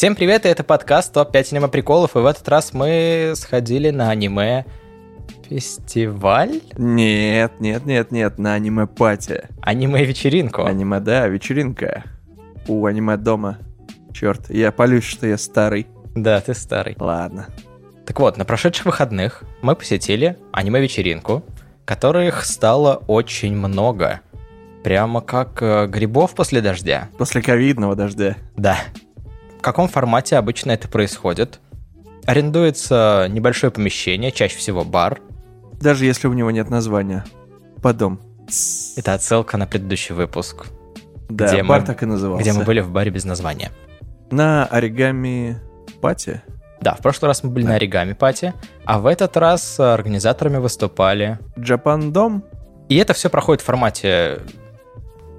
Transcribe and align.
Всем 0.00 0.14
привет, 0.16 0.46
и 0.46 0.48
это 0.48 0.64
подкаст 0.64 1.12
ТОП-5 1.12 1.52
аниме-приколов, 1.52 2.16
и 2.16 2.20
в 2.20 2.24
этот 2.24 2.48
раз 2.48 2.72
мы 2.72 3.34
сходили 3.36 3.90
на 3.90 4.08
аниме 4.08 4.64
фестиваль? 5.46 6.62
Нет, 6.78 7.60
нет, 7.60 7.84
нет, 7.84 8.10
нет, 8.10 8.38
на 8.38 8.54
аниме-пати. 8.54 9.48
Аниме-вечеринку. 9.60 10.64
Аниме, 10.64 11.00
да, 11.00 11.28
вечеринка. 11.28 12.04
У 12.66 12.86
аниме-дома. 12.86 13.58
Черт, 14.14 14.48
я 14.48 14.72
полюсь, 14.72 15.04
что 15.04 15.26
я 15.26 15.36
старый. 15.36 15.86
Да, 16.14 16.40
ты 16.40 16.54
старый. 16.54 16.96
Ладно. 16.98 17.48
Так 18.06 18.20
вот, 18.20 18.38
на 18.38 18.46
прошедших 18.46 18.86
выходных 18.86 19.42
мы 19.60 19.76
посетили 19.76 20.38
аниме-вечеринку, 20.50 21.44
которых 21.84 22.46
стало 22.46 23.02
очень 23.06 23.54
много. 23.54 24.22
Прямо 24.82 25.20
как 25.20 25.60
э, 25.60 25.86
грибов 25.88 26.34
после 26.34 26.62
дождя. 26.62 27.10
После 27.18 27.42
ковидного 27.42 27.94
дождя. 27.94 28.38
Да. 28.56 28.78
В 29.60 29.62
каком 29.62 29.88
формате 29.88 30.38
обычно 30.38 30.70
это 30.70 30.88
происходит? 30.88 31.60
Арендуется 32.24 33.26
небольшое 33.28 33.70
помещение, 33.70 34.32
чаще 34.32 34.56
всего 34.56 34.84
бар. 34.86 35.20
Даже 35.78 36.06
если 36.06 36.28
у 36.28 36.32
него 36.32 36.50
нет 36.50 36.70
названия. 36.70 37.26
Подом. 37.82 38.22
Это 38.96 39.12
отсылка 39.12 39.58
на 39.58 39.66
предыдущий 39.66 40.14
выпуск, 40.14 40.68
Да, 41.28 41.46
где 41.48 41.62
бар 41.62 41.80
мы- 41.82 41.86
так 41.86 42.02
и 42.02 42.06
назывался. 42.06 42.40
где 42.42 42.58
мы 42.58 42.64
были 42.64 42.80
в 42.80 42.90
баре 42.90 43.10
без 43.10 43.26
названия. 43.26 43.70
На 44.30 44.64
оригами 44.64 45.60
пати. 46.00 46.40
Да, 46.80 46.94
в 46.94 47.00
прошлый 47.00 47.28
раз 47.28 47.44
мы 47.44 47.50
были 47.50 47.66
на 47.66 47.74
оригами 47.74 48.14
пати, 48.14 48.54
а 48.86 48.98
в 48.98 49.04
этот 49.04 49.36
раз 49.36 49.78
организаторами 49.78 50.56
выступали. 50.56 51.38
Джапан 51.58 52.14
Дом. 52.14 52.44
И 52.88 52.96
это 52.96 53.12
все 53.12 53.28
проходит 53.28 53.60
в 53.60 53.66
формате 53.66 54.40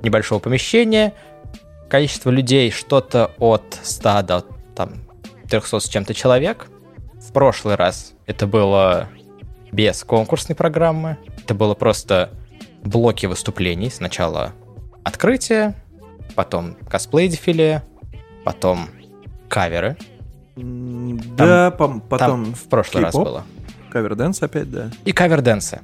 небольшого 0.04 0.38
помещения. 0.38 1.14
Количество 1.92 2.30
людей 2.30 2.72
что-то 2.72 3.32
от 3.38 3.78
100 3.84 4.22
до 4.22 4.46
там, 4.76 4.94
300 5.50 5.80
с 5.82 5.90
чем-то 5.90 6.14
человек. 6.14 6.70
В 7.20 7.34
прошлый 7.34 7.76
раз 7.76 8.14
это 8.26 8.48
было 8.48 9.10
без 9.74 10.06
конкурсной 10.06 10.56
программы. 10.56 11.18
Это 11.44 11.54
было 11.54 11.74
просто 11.74 12.30
блоки 12.82 13.26
выступлений. 13.26 13.90
Сначала 13.90 14.54
открытие, 15.04 15.76
потом 16.34 16.78
косплей-дефиле, 16.90 17.82
потом 18.46 18.88
каверы. 19.50 19.98
Да, 20.56 21.72
Там 21.72 22.00
потом 22.00 22.54
в 22.54 22.70
прошлый 22.70 23.04
раз 23.04 23.14
было. 23.14 23.44
Cover 23.90 24.16
dance 24.16 24.42
опять, 24.42 24.72
да. 24.72 24.92
И 25.04 25.12
кавер-дэнсы. 25.12 25.82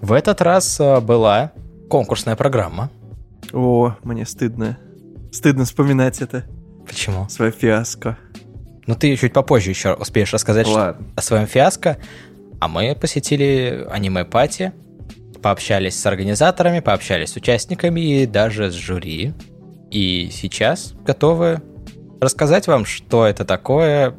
В 0.00 0.12
этот 0.12 0.42
раз 0.42 0.78
э, 0.78 1.00
была 1.00 1.50
конкурсная 1.88 2.36
программа. 2.36 2.88
О, 3.52 3.96
мне 4.04 4.24
стыдно. 4.24 4.78
Стыдно 5.32 5.64
вспоминать 5.64 6.20
это. 6.20 6.44
Почему? 6.86 7.28
Свое 7.28 7.52
фиаско. 7.52 8.18
Ну, 8.86 8.94
ты 8.96 9.16
чуть 9.16 9.32
попозже 9.32 9.70
еще 9.70 9.94
успеешь 9.94 10.32
рассказать 10.32 10.66
Ладно. 10.66 11.06
о 11.14 11.22
своем 11.22 11.46
фиаско. 11.46 11.98
А 12.60 12.68
мы 12.68 12.94
посетили 12.94 13.86
аниме-пати, 13.88 14.72
пообщались 15.42 15.98
с 15.98 16.04
организаторами, 16.06 16.80
пообщались 16.80 17.30
с 17.30 17.36
участниками 17.36 18.00
и 18.00 18.26
даже 18.26 18.70
с 18.70 18.74
жюри. 18.74 19.32
И 19.90 20.28
сейчас 20.32 20.94
готовы 21.04 21.62
рассказать 22.20 22.66
вам, 22.66 22.84
что 22.84 23.26
это 23.26 23.44
такое, 23.44 24.14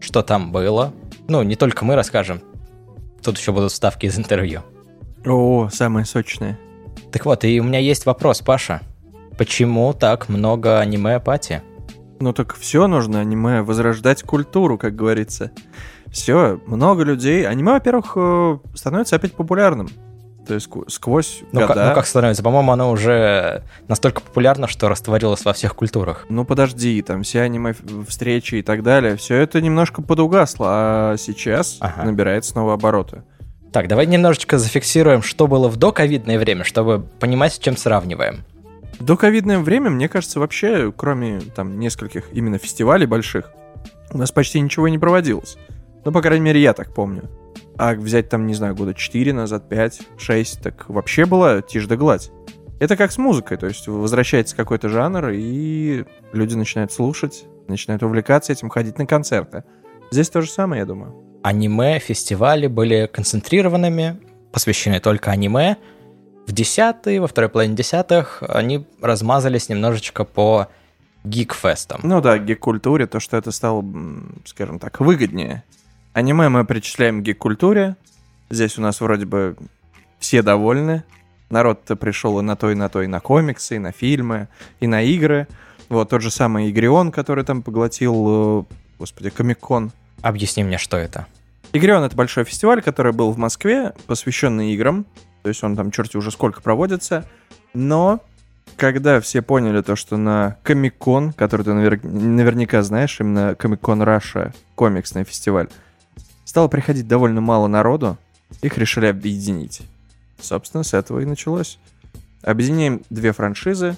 что 0.00 0.22
там 0.22 0.52
было. 0.52 0.92
Ну, 1.28 1.42
не 1.42 1.56
только 1.56 1.84
мы 1.84 1.94
расскажем. 1.94 2.40
Тут 3.22 3.38
еще 3.38 3.52
будут 3.52 3.72
вставки 3.72 4.06
из 4.06 4.18
интервью. 4.18 4.62
О, 5.24 5.68
самое 5.72 6.06
сочное. 6.06 6.58
Так 7.12 7.24
вот, 7.24 7.44
и 7.44 7.60
у 7.60 7.64
меня 7.64 7.78
есть 7.78 8.06
вопрос, 8.06 8.40
Паша. 8.40 8.80
Почему 9.38 9.92
так 9.92 10.28
много 10.28 10.78
аниме-пати? 10.80 11.62
Ну 12.20 12.32
так 12.32 12.54
все 12.54 12.86
нужно 12.86 13.20
аниме, 13.20 13.62
возрождать 13.62 14.22
культуру, 14.22 14.78
как 14.78 14.94
говорится. 14.96 15.50
Все, 16.06 16.58
много 16.66 17.02
людей. 17.02 17.46
Аниме, 17.46 17.72
во-первых, 17.72 18.12
э, 18.16 18.58
становится 18.74 19.16
опять 19.16 19.32
популярным. 19.34 19.90
То 20.48 20.54
есть 20.54 20.68
ск- 20.68 20.88
сквозь 20.88 21.42
Ну, 21.52 21.66
года. 21.66 21.88
ну 21.88 21.94
как 21.94 22.06
становится? 22.06 22.42
По-моему, 22.42 22.72
оно 22.72 22.90
уже 22.90 23.64
настолько 23.88 24.20
популярно, 24.22 24.68
что 24.68 24.88
растворилось 24.88 25.44
во 25.44 25.52
всех 25.52 25.74
культурах. 25.74 26.24
Ну 26.30 26.44
подожди, 26.44 27.02
там 27.02 27.22
все 27.24 27.42
аниме 27.42 27.70
ф- 27.72 27.80
встречи 28.08 28.54
и 28.54 28.62
так 28.62 28.82
далее, 28.82 29.16
все 29.16 29.34
это 29.34 29.60
немножко 29.60 30.00
подугасло, 30.02 30.66
а 30.70 31.16
сейчас 31.18 31.76
Ага. 31.80 32.04
набирает 32.04 32.44
снова 32.44 32.74
обороты. 32.74 33.24
Так, 33.72 33.88
давай 33.88 34.06
немножечко 34.06 34.56
зафиксируем, 34.56 35.20
что 35.20 35.48
было 35.48 35.68
в 35.68 35.76
доковидное 35.76 36.38
время, 36.38 36.64
чтобы 36.64 37.00
понимать, 37.00 37.52
с 37.54 37.58
чем 37.58 37.76
сравниваем. 37.76 38.44
До 39.00 39.16
ковидное 39.16 39.58
время, 39.58 39.90
мне 39.90 40.08
кажется, 40.08 40.40
вообще, 40.40 40.92
кроме 40.96 41.40
там 41.40 41.78
нескольких 41.78 42.32
именно 42.32 42.58
фестивалей 42.58 43.06
больших, 43.06 43.52
у 44.12 44.18
нас 44.18 44.32
почти 44.32 44.60
ничего 44.60 44.88
не 44.88 44.98
проводилось. 44.98 45.58
Ну, 46.04 46.12
по 46.12 46.22
крайней 46.22 46.44
мере, 46.44 46.60
я 46.60 46.72
так 46.72 46.94
помню. 46.94 47.28
А 47.76 47.94
взять 47.94 48.28
там, 48.28 48.46
не 48.46 48.54
знаю, 48.54 48.74
года 48.74 48.94
4 48.94 49.32
назад, 49.32 49.68
5, 49.68 50.00
6, 50.16 50.62
так 50.62 50.88
вообще 50.88 51.26
была 51.26 51.60
тишь 51.60 51.86
да 51.86 51.96
гладь. 51.96 52.30
Это 52.78 52.96
как 52.96 53.12
с 53.12 53.18
музыкой, 53.18 53.56
то 53.56 53.66
есть 53.66 53.86
возвращается 53.86 54.54
какой-то 54.54 54.88
жанр, 54.88 55.30
и 55.30 56.04
люди 56.32 56.54
начинают 56.54 56.92
слушать, 56.92 57.44
начинают 57.68 58.02
увлекаться 58.02 58.52
этим, 58.52 58.68
ходить 58.68 58.98
на 58.98 59.06
концерты. 59.06 59.64
Здесь 60.10 60.30
то 60.30 60.40
же 60.40 60.50
самое, 60.50 60.80
я 60.80 60.86
думаю. 60.86 61.14
Аниме-фестивали 61.42 62.66
были 62.66 63.08
концентрированными, 63.12 64.18
посвящены 64.52 65.00
только 65.00 65.30
аниме. 65.30 65.76
В 66.46 66.52
десятые, 66.52 67.20
во 67.20 67.26
второй 67.26 67.50
половине 67.50 67.74
десятых 67.74 68.42
они 68.48 68.86
размазались 69.02 69.68
немножечко 69.68 70.24
по 70.24 70.68
гикфестам. 71.24 72.00
Ну 72.04 72.20
да, 72.20 72.38
гик-культуре, 72.38 73.06
то, 73.06 73.18
что 73.18 73.36
это 73.36 73.50
стало, 73.50 73.84
скажем 74.44 74.78
так, 74.78 75.00
выгоднее. 75.00 75.64
Аниме 76.12 76.48
мы 76.48 76.64
причисляем 76.64 77.20
к 77.20 77.24
гик-культуре. 77.24 77.96
Здесь 78.48 78.78
у 78.78 78.80
нас 78.80 79.00
вроде 79.00 79.26
бы 79.26 79.56
все 80.20 80.42
довольны. 80.42 81.02
Народ-то 81.50 81.96
пришел 81.96 82.38
и 82.38 82.42
на 82.42 82.56
то, 82.56 82.70
и 82.70 82.74
на 82.74 82.88
то, 82.88 83.02
и 83.02 83.06
на 83.06 83.20
комиксы, 83.20 83.76
и 83.76 83.78
на 83.80 83.92
фильмы, 83.92 84.48
и 84.78 84.86
на 84.86 85.02
игры. 85.02 85.48
Вот 85.88 86.10
тот 86.10 86.22
же 86.22 86.30
самый 86.30 86.70
Игрион, 86.70 87.12
который 87.12 87.44
там 87.44 87.62
поглотил, 87.62 88.26
э, 88.28 88.74
господи, 88.98 89.30
Комик-кон. 89.30 89.92
Объясни 90.22 90.64
мне, 90.64 90.78
что 90.78 90.96
это. 90.96 91.26
Игрион— 91.72 92.02
это 92.04 92.16
большой 92.16 92.44
фестиваль, 92.44 92.82
который 92.82 93.12
был 93.12 93.30
в 93.30 93.38
Москве, 93.38 93.92
посвященный 94.06 94.72
играм. 94.72 95.06
То 95.46 95.50
есть 95.50 95.62
он 95.62 95.76
там 95.76 95.92
черти 95.92 96.16
уже 96.16 96.32
сколько 96.32 96.60
проводится. 96.60 97.24
Но 97.72 98.18
когда 98.76 99.20
все 99.20 99.42
поняли 99.42 99.80
то, 99.80 99.94
что 99.94 100.16
на 100.16 100.56
Комик-кон, 100.64 101.32
который 101.34 101.62
ты 101.62 101.70
навер- 101.70 102.04
наверняка 102.04 102.82
знаешь, 102.82 103.20
именно 103.20 103.54
Комик-кон 103.54 104.02
Раша, 104.02 104.52
комиксный 104.74 105.22
фестиваль, 105.22 105.68
стало 106.44 106.66
приходить 106.66 107.06
довольно 107.06 107.40
мало 107.40 107.68
народу, 107.68 108.18
их 108.60 108.76
решили 108.76 109.06
объединить. 109.06 109.82
Собственно, 110.40 110.82
с 110.82 110.94
этого 110.94 111.20
и 111.20 111.24
началось. 111.24 111.78
Объединяем 112.42 113.02
две 113.08 113.30
франшизы, 113.30 113.96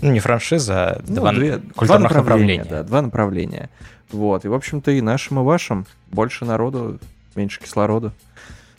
Ну, 0.00 0.12
не 0.12 0.20
франшиза, 0.20 0.92
а 0.92 1.02
ну, 1.06 1.16
два 1.16 1.32
две- 1.34 1.58
культурных 1.58 2.08
два 2.10 2.20
направления. 2.22 2.64
Да, 2.64 2.84
два 2.84 3.02
направления. 3.02 3.68
Вот, 4.10 4.46
и, 4.46 4.48
в 4.48 4.54
общем-то, 4.54 4.92
и 4.92 5.02
нашим, 5.02 5.40
и 5.40 5.42
вашим. 5.42 5.84
Больше 6.10 6.46
народу, 6.46 6.98
меньше 7.34 7.60
кислорода. 7.60 8.14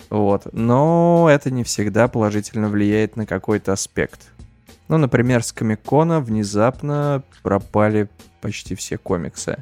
Вот. 0.10 0.48
Но 0.54 1.28
это 1.30 1.52
не 1.52 1.64
всегда 1.64 2.08
положительно 2.08 2.70
влияет 2.70 3.16
на 3.16 3.26
какой-то 3.26 3.74
аспект. 3.74 4.22
Ну, 4.88 4.98
например, 4.98 5.44
с 5.44 5.52
Комикона 5.52 6.22
внезапно 6.22 7.24
пропали 7.44 8.08
почти 8.42 8.76
все 8.76 8.98
комиксы. 8.98 9.58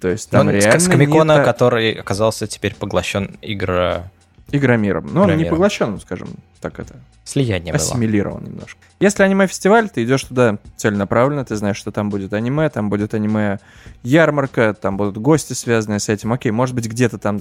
То 0.00 0.08
есть 0.08 0.30
там 0.30 0.46
Ну, 0.46 0.52
реально 0.52 0.80
с 0.80 0.88
Комикона, 0.88 1.32
не 1.32 1.38
та- 1.38 1.44
который 1.44 1.92
оказался 1.92 2.46
теперь 2.46 2.74
поглощен 2.74 3.36
игра 3.42 4.10
Игромиром. 4.50 5.08
Ну, 5.12 5.22
он 5.22 5.36
не 5.36 5.44
поглощен, 5.46 5.98
скажем 6.00 6.28
так 6.60 6.78
это. 6.78 6.96
слияния 7.24 7.72
было. 7.72 7.82
ассимилирован 7.82 8.44
немножко. 8.44 8.78
Если 9.00 9.22
аниме-фестиваль, 9.22 9.88
ты 9.88 10.04
идешь 10.04 10.24
туда 10.24 10.58
целенаправленно, 10.76 11.44
ты 11.44 11.56
знаешь, 11.56 11.76
что 11.78 11.90
там 11.90 12.10
будет 12.10 12.32
аниме, 12.34 12.68
там 12.68 12.90
будет 12.90 13.14
аниме-ярмарка, 13.14 14.74
там 14.74 14.96
будут 14.96 15.16
гости, 15.18 15.54
связанные 15.54 16.00
с 16.00 16.08
этим. 16.08 16.32
Окей, 16.32 16.52
может 16.52 16.74
быть, 16.74 16.86
где-то 16.86 17.18
там 17.18 17.40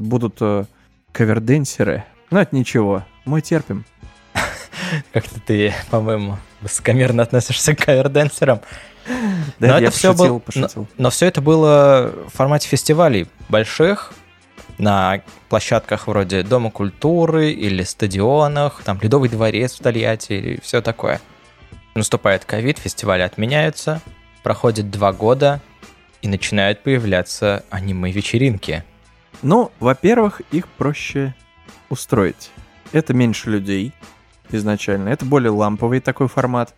будут 0.00 0.36
э, 0.40 0.64
каверденсеры. 1.12 2.04
Но 2.30 2.40
это 2.40 2.54
ничего, 2.54 3.04
мы 3.24 3.40
терпим. 3.40 3.84
Как-то 5.12 5.40
ты, 5.40 5.74
по-моему, 5.90 6.38
высокомерно 6.60 7.22
относишься 7.22 7.74
к 7.74 7.84
каверденсерам. 7.84 8.60
Да, 9.58 9.68
Но 9.68 9.78
я 9.78 9.88
это 9.88 9.90
все 9.90 10.12
пошутил, 10.12 10.28
было, 10.28 10.38
пошутил. 10.38 10.88
Но, 10.98 11.10
все 11.10 11.26
это 11.26 11.40
было 11.40 12.12
в 12.28 12.36
формате 12.36 12.68
фестивалей 12.68 13.26
больших, 13.48 14.12
на 14.78 15.22
площадках 15.48 16.06
вроде 16.06 16.42
Дома 16.42 16.70
культуры 16.70 17.50
или 17.50 17.82
стадионах, 17.82 18.82
там 18.84 18.98
Ледовый 19.02 19.28
дворец 19.28 19.74
в 19.74 19.82
Тольятти 19.82 20.32
или 20.32 20.60
все 20.62 20.80
такое. 20.80 21.20
Наступает 21.94 22.44
ковид, 22.44 22.78
фестивали 22.78 23.22
отменяются, 23.22 24.00
проходит 24.42 24.90
два 24.90 25.12
года, 25.12 25.60
и 26.22 26.28
начинают 26.28 26.82
появляться 26.82 27.64
аниме-вечеринки. 27.70 28.84
Ну, 29.42 29.70
во-первых, 29.80 30.42
их 30.50 30.68
проще 30.68 31.34
устроить. 31.88 32.50
Это 32.92 33.14
меньше 33.14 33.50
людей 33.50 33.92
изначально, 34.50 35.08
это 35.10 35.24
более 35.24 35.50
ламповый 35.50 36.00
такой 36.00 36.28
формат. 36.28 36.74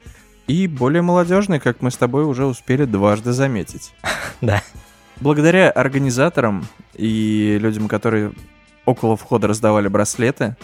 И 0.46 0.66
более 0.66 1.02
молодежный, 1.02 1.60
как 1.60 1.80
мы 1.82 1.90
с 1.90 1.96
тобой 1.96 2.24
уже 2.24 2.46
успели 2.46 2.84
дважды 2.84 3.32
заметить. 3.32 3.94
Да. 4.40 4.60
благодаря 5.20 5.70
организаторам 5.70 6.66
и 6.94 7.56
людям, 7.60 7.86
которые 7.86 8.32
около 8.84 9.16
входа 9.16 9.46
раздавали 9.46 9.86
браслеты, 9.86 10.56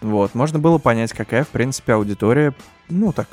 вот, 0.00 0.34
можно 0.34 0.58
было 0.58 0.78
понять, 0.78 1.12
какая, 1.12 1.44
в 1.44 1.48
принципе, 1.48 1.92
аудитория, 1.92 2.54
ну, 2.88 3.12
так, 3.12 3.28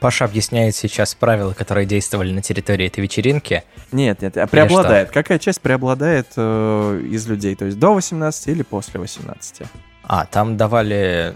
Паша 0.00 0.24
объясняет 0.24 0.76
сейчас 0.76 1.14
правила, 1.14 1.52
которые 1.54 1.84
действовали 1.84 2.32
на 2.32 2.40
территории 2.40 2.86
этой 2.86 3.00
вечеринки. 3.00 3.64
Нет, 3.90 4.22
нет, 4.22 4.36
а 4.36 4.46
преобладает. 4.46 5.10
Какая 5.10 5.38
часть 5.38 5.60
преобладает 5.60 6.28
э, 6.36 7.02
из 7.10 7.26
людей? 7.26 7.56
То 7.56 7.64
есть 7.64 7.78
до 7.78 7.94
18 7.94 8.48
или 8.48 8.62
после 8.62 9.00
18? 9.00 9.62
А, 10.04 10.26
там 10.26 10.56
давали 10.56 11.34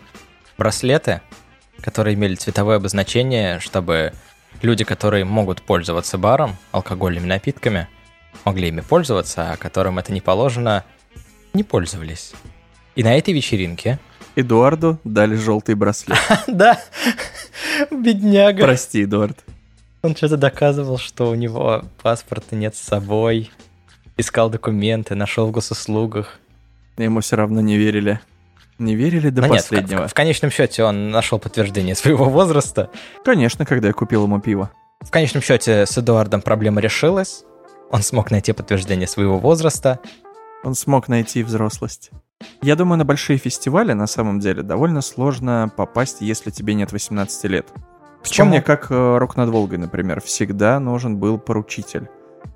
браслеты, 0.58 1.22
которые 1.80 2.14
имели 2.14 2.36
цветовое 2.36 2.76
обозначение, 2.76 3.58
чтобы 3.58 4.12
люди, 4.62 4.84
которые 4.84 5.24
могут 5.24 5.62
пользоваться 5.62 6.16
баром, 6.16 6.56
алкогольными 6.70 7.26
напитками, 7.26 7.88
могли 8.44 8.68
ими 8.68 8.80
пользоваться, 8.80 9.52
а 9.52 9.56
которым 9.56 9.98
это 9.98 10.12
не 10.12 10.20
положено, 10.20 10.84
не 11.52 11.64
пользовались. 11.64 12.32
И 12.94 13.02
на 13.02 13.16
этой 13.16 13.34
вечеринке 13.34 13.98
Эдуарду 14.36 14.98
дали 15.04 15.34
желтый 15.36 15.74
браслет. 15.74 16.18
Да, 16.48 16.78
бедняга. 17.90 18.64
Прости, 18.64 19.04
Эдуард. 19.04 19.38
Он 20.02 20.16
что-то 20.16 20.36
доказывал, 20.36 20.98
что 20.98 21.30
у 21.30 21.34
него 21.34 21.84
паспорта 22.02 22.56
нет 22.56 22.74
с 22.74 22.80
собой, 22.80 23.50
искал 24.16 24.50
документы, 24.50 25.14
нашел 25.14 25.46
в 25.46 25.52
госуслугах. 25.52 26.40
Ему 26.98 27.20
все 27.20 27.36
равно 27.36 27.60
не 27.60 27.76
верили. 27.76 28.20
Не 28.78 28.96
верили 28.96 29.28
до 29.30 29.42
Но 29.42 29.48
нет, 29.48 29.62
в, 29.64 29.68
последнего. 29.68 30.08
в- 30.08 30.10
в 30.10 30.14
конечном 30.14 30.50
счете 30.50 30.82
он 30.82 31.10
нашел 31.10 31.38
подтверждение 31.38 31.94
своего 31.94 32.24
возраста. 32.24 32.90
Конечно, 33.24 33.64
когда 33.64 33.88
я 33.88 33.94
купил 33.94 34.24
ему 34.24 34.40
пиво. 34.40 34.70
В 35.02 35.10
конечном 35.10 35.42
счете 35.42 35.86
с 35.86 35.96
Эдуардом 35.98 36.42
проблема 36.42 36.80
решилась. 36.80 37.44
Он 37.90 38.02
смог 38.02 38.30
найти 38.30 38.52
подтверждение 38.52 39.06
своего 39.06 39.38
возраста. 39.38 40.00
Он 40.64 40.74
смог 40.74 41.08
найти 41.08 41.42
взрослость. 41.42 42.10
Я 42.60 42.76
думаю, 42.76 42.98
на 42.98 43.04
большие 43.04 43.38
фестивали 43.38 43.92
на 43.92 44.06
самом 44.06 44.40
деле 44.40 44.62
довольно 44.62 45.00
сложно 45.00 45.70
попасть, 45.76 46.18
если 46.20 46.50
тебе 46.50 46.74
нет 46.74 46.92
18 46.92 47.44
лет. 47.44 47.66
Почему? 48.22 48.46
Вспомни, 48.46 48.60
как 48.60 48.90
э, 48.90 49.18
«Рок 49.18 49.36
над 49.36 49.50
Волгой», 49.50 49.78
например, 49.78 50.20
всегда 50.20 50.78
нужен 50.78 51.16
был 51.16 51.38
поручитель. 51.38 52.08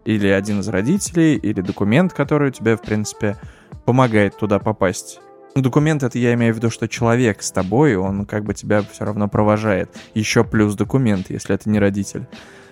Или 0.05 0.29
один 0.29 0.61
из 0.61 0.69
родителей, 0.69 1.37
или 1.37 1.61
документ, 1.61 2.13
который 2.13 2.53
тебе, 2.53 2.77
в 2.77 2.83
принципе, 2.83 3.37
помогает 3.85 4.37
туда 4.37 4.59
попасть. 4.59 5.21
Документ 5.57 6.03
это 6.03 6.19
я 6.19 6.35
имею 6.35 6.53
в 6.53 6.59
виду, 6.59 6.71
что 6.71 6.87
человек 6.87 7.43
с 7.43 7.51
тобой, 7.51 7.97
он 7.97 8.27
как 8.27 8.45
бы 8.45 8.55
тебя 8.55 8.83
все 8.83 9.05
равно 9.05 9.27
провожает. 9.27 9.91
Еще 10.15 10.45
плюс 10.45 10.75
документ, 10.75 11.31
если 11.31 11.55
это 11.55 11.69
не 11.71 11.79
родитель. 11.79 12.27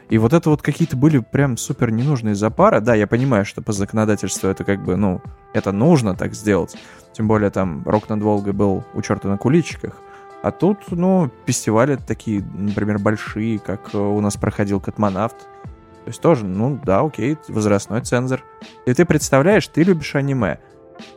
И 0.09 0.19
вот 0.19 0.33
это 0.33 0.51
вот 0.51 0.63
какие-то 0.63 0.97
были 0.97 1.19
прям 1.19 1.57
супер 1.57 1.91
ненужные 1.91 2.35
запары. 2.35 2.81
Да, 2.81 2.95
я 2.95 3.07
понимаю, 3.07 3.45
что 3.45 3.63
по 3.63 3.73
законодательству 3.73 4.49
это 4.49 4.65
как 4.65 4.85
бы, 4.85 4.97
ну, 4.97 5.23
это 5.55 5.73
нужно 5.73 6.15
так 6.15 6.35
сделать. 6.35 6.77
Тем 7.13 7.29
более 7.29 7.51
там 7.51 7.83
«Рок 7.87 8.09
над 8.09 8.23
Волгой» 8.23 8.53
был 8.53 8.85
у 8.93 9.03
черта 9.03 9.29
на 9.29 9.39
куличиках. 9.39 9.95
А 10.43 10.51
тут, 10.51 10.79
ну, 10.91 11.31
фестивали 11.47 11.97
такие, 11.97 12.45
например, 12.55 12.99
большие, 12.99 13.59
как 13.59 13.95
э, 13.95 13.99
у 13.99 14.21
нас 14.21 14.37
проходил 14.37 14.79
«Космонавт». 14.79 15.37
То 15.39 16.09
есть 16.09 16.21
тоже, 16.21 16.45
ну 16.45 16.79
да, 16.85 17.01
окей, 17.01 17.39
возрастной 17.49 18.03
цензор. 18.03 18.43
И 18.85 18.93
ты 18.93 19.07
представляешь, 19.07 19.67
ты 19.69 19.85
любишь 19.85 20.15
аниме. 20.15 20.59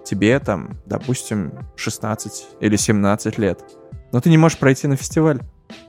Тебе 0.06 0.40
там, 0.40 0.78
допустим, 0.86 1.52
16 1.76 2.48
или 2.62 2.78
17 2.78 3.38
лет. 3.38 3.60
Но 4.14 4.22
ты 4.22 4.30
не 4.30 4.38
можешь 4.38 4.58
пройти 4.58 4.88
на 4.88 4.96
фестиваль. 4.96 5.42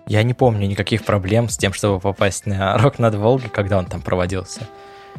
Я 0.07 0.23
не 0.23 0.35
помню 0.35 0.67
никаких 0.67 1.05
проблем 1.05 1.49
с 1.49 1.57
тем, 1.57 1.73
чтобы 1.73 2.01
попасть 2.01 2.47
на 2.47 2.77
Рок 2.79 2.99
над 2.99 3.15
Волгой, 3.15 3.51
когда 3.51 3.79
он 3.79 3.87
там 3.87 4.01
проводился. 4.01 4.63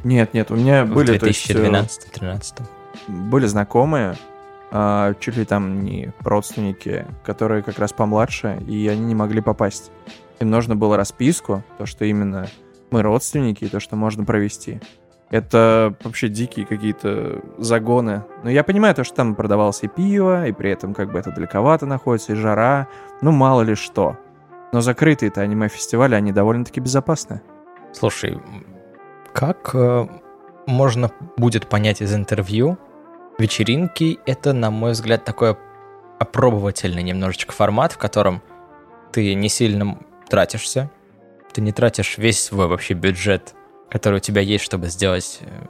Нет, 0.03 0.33
нет, 0.33 0.51
у 0.51 0.55
меня 0.55 0.85
В 0.85 0.93
были, 0.93 1.15
э, 1.15 1.19
2012-2013. 1.19 2.61
были 3.07 3.45
знакомые, 3.45 4.15
а, 4.71 5.13
чуть 5.19 5.35
ли 5.35 5.45
там 5.45 5.83
не 5.83 6.13
родственники, 6.21 7.05
которые 7.23 7.63
как 7.63 7.79
раз 7.79 7.91
помладше, 7.91 8.61
и 8.67 8.87
они 8.87 9.01
не 9.01 9.15
могли 9.15 9.41
попасть. 9.41 9.91
Им 10.39 10.49
нужно 10.49 10.75
было 10.75 10.95
расписку, 10.95 11.63
то, 11.77 11.85
что 11.85 12.05
именно 12.05 12.47
мы 12.91 13.01
родственники, 13.01 13.65
и 13.65 13.67
то, 13.67 13.79
что 13.79 13.95
можно 13.95 14.25
провести. 14.25 14.79
Это 15.31 15.93
вообще 16.03 16.27
дикие 16.27 16.65
какие-то 16.65 17.41
загоны. 17.57 18.23
Но 18.43 18.49
я 18.49 18.63
понимаю 18.63 18.95
то, 18.95 19.03
что 19.03 19.15
там 19.15 19.35
продавалось 19.35 19.83
и 19.83 19.87
пиво, 19.87 20.47
и 20.47 20.51
при 20.51 20.71
этом 20.71 20.93
как 20.95 21.11
бы 21.11 21.19
это 21.19 21.31
далековато 21.31 21.85
находится, 21.85 22.33
и 22.33 22.35
жара. 22.35 22.87
Ну, 23.21 23.31
мало 23.31 23.61
ли 23.61 23.75
что. 23.75 24.17
Но 24.71 24.81
закрытые-то 24.81 25.41
аниме-фестивали, 25.41 26.15
они 26.15 26.31
довольно-таки 26.31 26.79
безопасны. 26.79 27.41
Слушай, 27.91 28.39
как 29.33 29.71
э, 29.73 30.07
можно 30.67 31.11
будет 31.37 31.67
понять 31.67 32.01
из 32.01 32.13
интервью, 32.13 32.77
вечеринки— 33.39 34.19
это, 34.25 34.53
на 34.53 34.69
мой 34.69 34.91
взгляд, 34.91 35.25
такой 35.25 35.57
опробовательный 36.19 37.01
немножечко 37.01 37.51
формат, 37.53 37.93
в 37.93 37.97
котором 37.97 38.41
ты 39.11 39.33
не 39.33 39.49
сильно 39.49 39.97
тратишься, 40.29 40.91
ты 41.51 41.61
не 41.61 41.71
тратишь 41.71 42.17
весь 42.17 42.43
свой 42.43 42.67
вообще 42.67 42.93
бюджет, 42.93 43.55
который 43.89 44.17
у 44.17 44.19
тебя 44.19 44.41
есть, 44.41 44.63
чтобы 44.63 44.87
сделать, 44.87 45.39
э, 45.41 45.65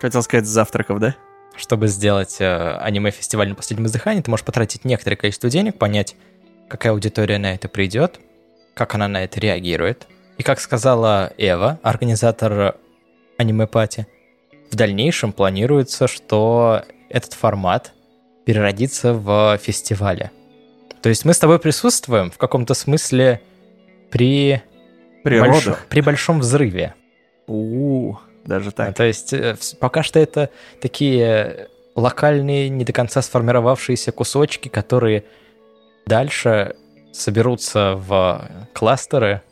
Хотел 0.00 0.22
сказать, 0.22 0.46
завтраков, 0.46 0.98
да? 0.98 1.14
чтобы 1.56 1.88
сделать 1.88 2.40
э, 2.40 2.76
аниме-фестиваль 2.78 3.50
на 3.50 3.54
последнем 3.54 3.86
издыхании, 3.86 4.22
ты 4.22 4.30
можешь 4.30 4.46
потратить 4.46 4.84
некоторое 4.84 5.16
количество 5.16 5.50
денег, 5.50 5.78
понять, 5.78 6.16
какая 6.70 6.92
аудитория 6.92 7.38
на 7.38 7.52
это 7.52 7.68
придет, 7.68 8.20
как 8.74 8.94
она 8.94 9.08
на 9.08 9.24
это 9.24 9.40
реагирует. 9.40 10.06
И 10.38 10.42
как 10.42 10.60
сказала 10.60 11.32
Эва, 11.36 11.78
организатор 11.82 12.76
аниме-пати, 13.36 14.06
в 14.70 14.76
дальнейшем 14.76 15.32
планируется, 15.32 16.06
что 16.06 16.84
этот 17.10 17.34
формат 17.34 17.92
переродится 18.46 19.12
в 19.12 19.58
фестивале. 19.60 20.30
То 21.02 21.08
есть 21.08 21.24
мы 21.24 21.34
с 21.34 21.38
тобой 21.38 21.58
присутствуем 21.58 22.30
в 22.30 22.38
каком-то 22.38 22.74
смысле 22.74 23.40
при, 24.10 24.62
большо- 25.24 25.76
при 25.88 26.00
большом 26.00 26.40
взрыве. 26.40 26.94
У, 27.46 28.14
даже 28.44 28.70
так. 28.70 28.90
А, 28.90 28.92
То 28.92 29.04
есть 29.04 29.32
э, 29.32 29.56
пока 29.80 30.02
что 30.02 30.20
это 30.20 30.50
такие 30.80 31.68
локальные, 31.96 32.68
не 32.68 32.84
до 32.84 32.92
конца 32.92 33.22
сформировавшиеся 33.22 34.12
кусочки, 34.12 34.68
которые 34.68 35.24
дальше 36.06 36.76
соберутся 37.12 37.94
в 37.96 38.48
кластеры 38.72 39.42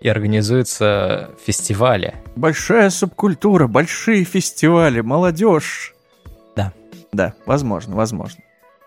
и 0.00 0.08
организуются 0.08 1.30
фестивали. 1.44 2.14
Большая 2.36 2.90
субкультура, 2.90 3.66
большие 3.66 4.24
фестивали, 4.24 5.00
молодежь. 5.00 5.94
Да. 6.54 6.72
Да, 7.12 7.34
возможно, 7.46 7.96
возможно. 7.96 8.42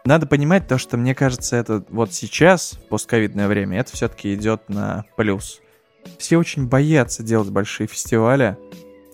Надо 0.06 0.28
понимать 0.28 0.68
то, 0.68 0.78
что 0.78 0.98
мне 0.98 1.14
кажется, 1.14 1.56
это 1.56 1.84
вот 1.90 2.14
сейчас, 2.14 2.74
в 2.74 2.88
постковидное 2.90 3.48
время, 3.48 3.80
это 3.80 3.92
все-таки 3.94 4.34
идет 4.34 4.70
на 4.70 5.06
плюс. 5.18 5.62
Все 6.18 6.38
очень 6.38 6.68
боятся 6.68 7.24
делать 7.24 7.50
большие 7.50 7.88
фестивали. 7.88 8.58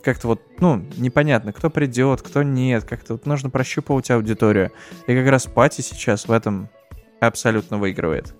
Как-то 0.03 0.27
вот, 0.27 0.41
ну, 0.59 0.85
непонятно, 0.97 1.51
кто 1.51 1.71
придет, 1.71 2.21
кто 2.21 2.43
нет. 2.43 2.83
Как-то 2.83 3.13
вот 3.13 3.25
нужно 3.25 3.49
прощупывать 3.49 4.11
аудиторию. 4.11 4.71
И 5.07 5.15
как 5.15 5.27
раз 5.27 5.45
пати 5.45 5.81
сейчас 5.81 6.27
в 6.27 6.31
этом 6.31 6.69
абсолютно 7.19 7.77
выигрывает. 7.77 8.33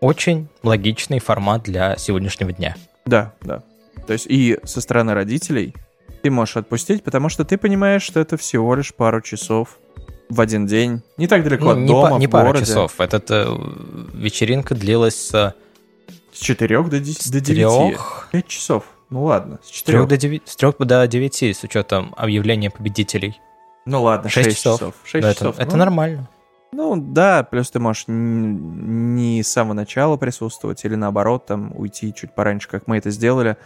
Очень 0.00 0.48
логичный 0.62 1.20
формат 1.20 1.62
для 1.62 1.96
сегодняшнего 1.96 2.52
дня. 2.52 2.76
Да, 3.06 3.32
да. 3.42 3.62
То 4.06 4.12
есть 4.12 4.26
и 4.28 4.58
со 4.64 4.80
стороны 4.80 5.14
родителей 5.14 5.74
ты 6.22 6.30
можешь 6.30 6.56
отпустить, 6.56 7.04
потому 7.04 7.28
что 7.28 7.44
ты 7.44 7.56
понимаешь, 7.56 8.02
что 8.02 8.18
это 8.20 8.36
всего 8.36 8.74
лишь 8.74 8.94
пару 8.94 9.20
часов 9.20 9.78
в 10.28 10.40
один 10.40 10.66
день. 10.66 11.02
Не 11.18 11.28
так 11.28 11.44
далеко 11.44 11.64
Ну, 11.66 11.70
от 11.72 11.78
не, 11.78 11.86
дома, 11.86 12.10
па- 12.10 12.18
не 12.18 12.26
в 12.26 12.30
пару 12.30 12.46
городе. 12.48 12.64
часов. 12.66 13.00
Эта 13.00 13.22
э, 13.28 13.46
вечеринка 14.14 14.74
длилась 14.74 15.14
с 15.16 15.54
С 16.32 16.38
4 16.40 16.82
до 16.84 16.98
10, 16.98 17.32
до 17.32 17.40
9. 17.40 17.88
трех, 17.90 18.28
5 18.32 18.46
часов. 18.48 18.84
Ну 19.10 19.24
ладно, 19.24 19.58
с 19.62 19.68
с 19.68 19.70
4. 19.70 20.06
до 20.06 20.16
девяти, 20.16 20.42
с 20.46 20.56
трех 20.56 20.76
до 20.78 21.06
девяти, 21.06 21.52
с 21.52 21.62
учетом 21.64 22.14
объявления 22.16 22.70
победителей. 22.70 23.38
Ну 23.84 24.02
ладно, 24.02 24.30
Шесть 24.30 24.46
6 24.46 24.56
часов. 24.58 24.78
часов. 24.80 24.94
6 25.04 25.22
Да, 25.22 25.30
это, 25.30 25.38
часов. 25.38 25.58
это 25.58 25.70
ну, 25.72 25.76
нормально. 25.76 26.28
Ну 26.72 26.96
да, 26.96 27.44
плюс 27.44 27.70
ты 27.70 27.78
можешь 27.78 28.04
не 28.08 29.42
с 29.42 29.52
самого 29.52 29.74
начала 29.74 30.16
присутствовать 30.16 30.84
или 30.84 30.94
наоборот 30.94 31.46
там 31.46 31.72
уйти 31.76 32.14
чуть 32.14 32.34
пораньше, 32.34 32.68
как 32.68 32.86
мы 32.86 32.96
это 32.96 33.10
сделали, 33.10 33.56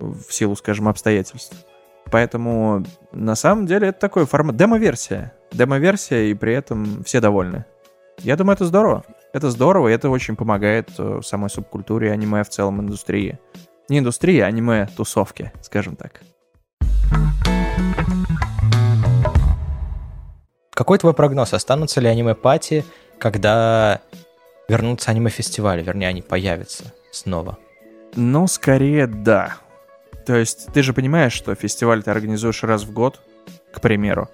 в 0.00 0.30
силу, 0.30 0.56
скажем, 0.56 0.88
обстоятельств. 0.88 1.56
Поэтому 2.10 2.84
на 3.12 3.34
самом 3.34 3.66
деле 3.66 3.88
это 3.88 3.98
такой 3.98 4.26
формат 4.26 4.56
демо-версия. 4.56 5.32
Демо-версия, 5.52 6.30
и 6.30 6.34
при 6.34 6.54
этом 6.54 7.02
все 7.04 7.20
довольны. 7.20 7.64
Я 8.18 8.36
думаю, 8.36 8.54
это 8.54 8.64
здорово. 8.64 9.04
Это 9.32 9.50
здорово, 9.50 9.88
и 9.88 9.92
это 9.92 10.08
очень 10.08 10.36
помогает 10.36 10.90
э, 10.98 11.20
самой 11.22 11.50
субкультуре 11.50 12.10
аниме 12.10 12.42
в 12.42 12.48
целом 12.48 12.80
индустрии. 12.80 13.38
Не 13.88 13.98
индустрии, 13.98 14.40
а 14.40 14.46
аниме-тусовки, 14.46 15.52
скажем 15.62 15.96
так. 15.96 16.22
Какой 20.76 20.98
твой 20.98 21.14
прогноз? 21.14 21.54
Останутся 21.54 22.02
ли 22.02 22.06
аниме-пати, 22.06 22.84
когда 23.16 24.02
вернутся 24.68 25.10
аниме-фестивали? 25.10 25.82
Вернее, 25.82 26.08
они 26.08 26.20
появятся 26.20 26.92
снова. 27.10 27.56
Ну, 28.14 28.46
скорее, 28.46 29.06
да. 29.06 29.56
То 30.26 30.36
есть, 30.36 30.66
ты 30.74 30.82
же 30.82 30.92
понимаешь, 30.92 31.32
что 31.32 31.54
фестиваль 31.54 32.02
ты 32.02 32.10
организуешь 32.10 32.62
раз 32.62 32.82
в 32.82 32.92
год, 32.92 33.22
к 33.72 33.80
примеру, 33.80 34.28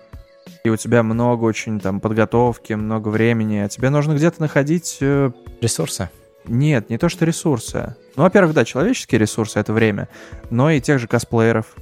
и 0.64 0.68
у 0.68 0.76
тебя 0.76 1.04
много 1.04 1.44
очень 1.44 1.78
там 1.78 2.00
подготовки, 2.00 2.72
много 2.72 3.06
времени, 3.06 3.58
а 3.58 3.68
тебе 3.68 3.90
нужно 3.90 4.14
где-то 4.14 4.40
находить... 4.40 4.99
э, 5.00 5.30
Ресурсы. 5.61 6.11
Нет, 6.44 6.90
не 6.90 6.99
то 6.99 7.08
что 7.08 7.25
ресурсы. 7.25 7.94
Ну, 8.16 8.25
во-первых, 8.25 8.52
да, 8.52 8.64
человеческие 8.64 9.20
ресурсы— 9.20 9.58
это 9.61 9.72
время, 9.72 10.08
но 10.50 10.72
и 10.72 10.80
тех 10.80 10.99
же 10.99 11.06
косплееров. 11.06 11.76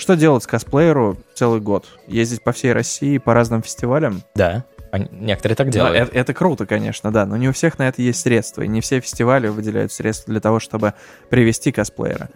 Что 0.00 0.16
делать 0.16 0.42
с 0.42 0.46
косплееру 0.46 1.18
целый 1.34 1.60
год? 1.60 1.86
Ездить 2.06 2.42
по 2.42 2.52
всей 2.52 2.72
России, 2.72 3.18
по 3.18 3.34
разным 3.34 3.62
фестивалям? 3.62 4.22
Да. 4.34 4.64
Некоторые 5.10 5.56
так 5.56 5.66
Ну, 5.66 5.72
делают. 5.72 6.08
это, 6.08 6.18
это 6.18 6.32
круто, 6.32 6.64
конечно, 6.64 7.12
да, 7.12 7.26
но 7.26 7.36
не 7.36 7.50
у 7.50 7.52
всех 7.52 7.78
на 7.78 7.86
это 7.86 8.00
есть 8.00 8.18
средства, 8.22 8.62
и 8.62 8.68
не 8.68 8.80
все 8.80 9.00
фестивали 9.00 9.48
выделяют 9.48 9.92
средства 9.92 10.32
для 10.32 10.40
того, 10.40 10.58
чтобы 10.58 10.94
привести 11.28 11.70
косплеера. 11.70 12.30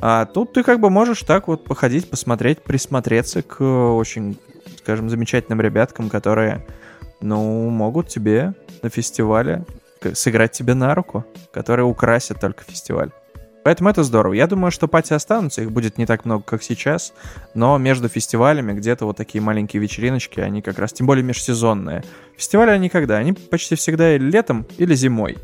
А 0.00 0.24
тут 0.24 0.54
ты 0.54 0.62
как 0.62 0.80
бы 0.80 0.88
можешь 0.88 1.22
так 1.22 1.46
вот 1.46 1.64
походить, 1.64 2.08
посмотреть, 2.08 2.62
присмотреться 2.62 3.42
к 3.42 3.60
э, 3.60 3.64
очень, 3.64 4.40
скажем, 4.78 5.10
замечательным 5.10 5.60
ребяткам, 5.60 6.08
которые, 6.08 6.66
ну, 7.20 7.68
могут 7.68 8.08
тебе 8.08 8.54
на 8.82 8.88
фестивале 8.88 9.66
сыграть 10.14 10.52
тебе 10.52 10.72
на 10.72 10.94
руку, 10.94 11.26
которые 11.52 11.84
украсят 11.84 12.40
только 12.40 12.64
фестиваль. 12.64 13.10
Поэтому 13.62 13.90
это 13.90 14.02
здорово. 14.04 14.32
Я 14.32 14.46
думаю, 14.46 14.70
что 14.70 14.88
пати 14.88 15.12
останутся, 15.12 15.62
их 15.62 15.70
будет 15.70 15.98
не 15.98 16.06
так 16.06 16.24
много, 16.24 16.42
как 16.42 16.62
сейчас, 16.62 17.12
но 17.54 17.76
между 17.76 18.08
фестивалями 18.08 18.72
где-то 18.72 19.04
вот 19.04 19.16
такие 19.16 19.42
маленькие 19.42 19.82
вечериночки, 19.82 20.40
они 20.40 20.62
как 20.62 20.78
раз, 20.78 20.92
тем 20.92 21.06
более 21.06 21.22
межсезонные. 21.22 22.02
Фестивали 22.36 22.70
они 22.70 22.88
когда? 22.88 23.18
Они 23.18 23.32
почти 23.32 23.74
всегда 23.74 24.14
или 24.16 24.30
летом, 24.30 24.66
или 24.78 24.94
зимой. 24.94 25.36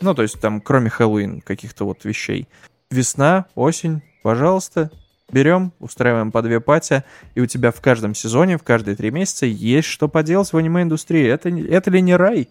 Ну, 0.00 0.14
то 0.14 0.22
есть 0.22 0.40
там, 0.40 0.60
кроме 0.60 0.90
Хэллоуин, 0.90 1.40
каких-то 1.40 1.84
вот 1.84 2.04
вещей. 2.04 2.46
Весна, 2.90 3.46
осень, 3.56 4.02
пожалуйста, 4.22 4.90
берем, 5.32 5.72
устраиваем 5.80 6.30
по 6.30 6.42
две 6.42 6.60
пати, 6.60 7.02
и 7.34 7.40
у 7.40 7.46
тебя 7.46 7.72
в 7.72 7.80
каждом 7.80 8.14
сезоне, 8.14 8.56
в 8.56 8.62
каждые 8.62 8.96
три 8.96 9.10
месяца 9.10 9.46
есть 9.46 9.88
что 9.88 10.08
поделать 10.08 10.52
в 10.52 10.56
аниме-индустрии. 10.56 11.26
Это, 11.26 11.48
это 11.48 11.90
ли 11.90 12.00
не 12.00 12.14
рай? 12.14 12.48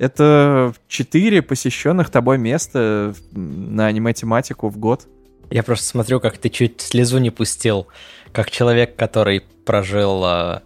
Это 0.00 0.72
четыре 0.88 1.42
посещенных 1.42 2.08
тобой 2.08 2.38
места 2.38 3.14
на 3.32 3.86
аниме-тематику 3.86 4.70
в 4.70 4.78
год. 4.78 5.06
Я 5.50 5.62
просто 5.62 5.84
смотрю, 5.84 6.20
как 6.20 6.38
ты 6.38 6.48
чуть 6.48 6.80
слезу 6.80 7.18
не 7.18 7.28
пустил, 7.28 7.86
как 8.32 8.50
человек, 8.50 8.96
который 8.96 9.42
прожил 9.66 10.24
а, 10.24 10.62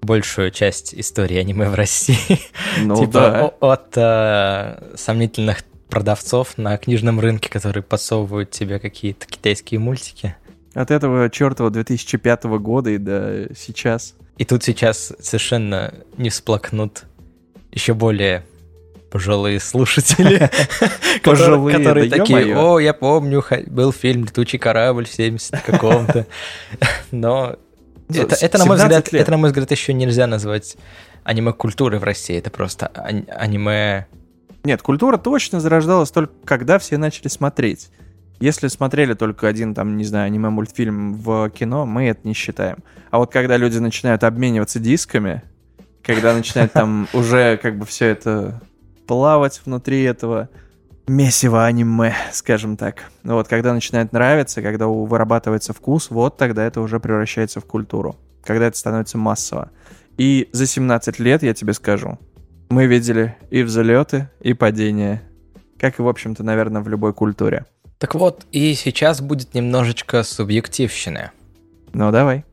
большую 0.00 0.50
часть 0.50 0.94
истории 0.94 1.36
аниме 1.36 1.68
в 1.68 1.74
России. 1.74 2.40
Ну 2.80 2.96
типа 3.04 3.12
да. 3.12 3.52
от 3.60 3.98
а, 3.98 4.82
сомнительных 4.96 5.58
продавцов 5.90 6.56
на 6.56 6.78
книжном 6.78 7.20
рынке, 7.20 7.50
которые 7.50 7.82
подсовывают 7.82 8.50
тебе 8.50 8.78
какие-то 8.78 9.26
китайские 9.26 9.78
мультики. 9.78 10.36
От 10.72 10.90
этого 10.90 11.28
чертова 11.28 11.68
2005 11.68 12.44
года 12.44 12.88
и 12.88 12.96
до 12.96 13.50
сейчас. 13.54 14.14
И 14.38 14.46
тут 14.46 14.64
сейчас 14.64 15.12
совершенно 15.20 15.92
не 16.16 16.30
всплакнут 16.30 17.04
еще 17.70 17.92
более 17.92 18.42
пожилые 19.14 19.60
слушатели, 19.60 20.50
Пожилые, 21.22 21.78
которые 21.78 22.10
такие, 22.10 22.58
о, 22.58 22.80
я 22.80 22.92
помню, 22.92 23.44
был 23.68 23.92
фильм 23.92 24.24
«Летучий 24.24 24.58
корабль» 24.58 25.06
в 25.06 25.12
70 25.12 25.60
каком-то. 25.62 26.26
Но 27.12 27.54
это, 28.08 28.34
это, 28.34 28.58
на 28.58 28.64
мой 28.66 28.76
17 28.76 28.82
взгляд, 28.82 29.12
лет. 29.12 29.22
это, 29.22 29.30
на 29.30 29.36
мой 29.36 29.50
взгляд, 29.50 29.70
еще 29.70 29.92
нельзя 29.92 30.26
назвать 30.26 30.76
аниме-культурой 31.22 32.00
в 32.00 32.02
России. 32.02 32.36
Это 32.36 32.50
просто 32.50 32.88
ани- 32.88 33.24
аниме... 33.28 34.08
Нет, 34.64 34.82
культура 34.82 35.16
точно 35.16 35.60
зарождалась 35.60 36.10
только 36.10 36.32
когда 36.44 36.80
все 36.80 36.98
начали 36.98 37.28
смотреть. 37.28 37.90
Если 38.40 38.66
смотрели 38.66 39.14
только 39.14 39.46
один, 39.46 39.74
там, 39.74 39.96
не 39.96 40.02
знаю, 40.02 40.26
аниме-мультфильм 40.26 41.14
в 41.14 41.50
кино, 41.50 41.86
мы 41.86 42.08
это 42.08 42.26
не 42.26 42.34
считаем. 42.34 42.78
А 43.12 43.18
вот 43.18 43.30
когда 43.32 43.58
люди 43.58 43.78
начинают 43.78 44.24
обмениваться 44.24 44.80
дисками, 44.80 45.42
когда 46.02 46.34
начинает 46.34 46.72
там 46.72 47.06
уже 47.12 47.58
как 47.58 47.78
бы 47.78 47.86
все 47.86 48.06
это 48.06 48.60
плавать 49.06 49.60
внутри 49.64 50.02
этого 50.02 50.48
месива 51.06 51.66
аниме, 51.66 52.14
скажем 52.32 52.76
так. 52.76 53.04
Вот 53.22 53.48
когда 53.48 53.74
начинает 53.74 54.12
нравиться, 54.12 54.62
когда 54.62 54.86
вырабатывается 54.86 55.72
вкус, 55.72 56.10
вот 56.10 56.36
тогда 56.36 56.64
это 56.64 56.80
уже 56.80 57.00
превращается 57.00 57.60
в 57.60 57.64
культуру. 57.64 58.16
Когда 58.42 58.66
это 58.66 58.76
становится 58.76 59.18
массово. 59.18 59.70
И 60.16 60.48
за 60.52 60.66
17 60.66 61.18
лет, 61.18 61.42
я 61.42 61.54
тебе 61.54 61.72
скажу, 61.72 62.18
мы 62.70 62.86
видели 62.86 63.36
и 63.50 63.62
взлеты, 63.62 64.28
и 64.40 64.54
падения. 64.54 65.22
Как 65.78 65.98
и, 65.98 66.02
в 66.02 66.08
общем-то, 66.08 66.42
наверное, 66.42 66.82
в 66.82 66.88
любой 66.88 67.12
культуре. 67.12 67.66
Так 67.98 68.14
вот, 68.14 68.46
и 68.52 68.74
сейчас 68.74 69.20
будет 69.20 69.54
немножечко 69.54 70.22
субъективщины. 70.22 71.30
Ну, 71.92 72.10
давай. 72.10 72.44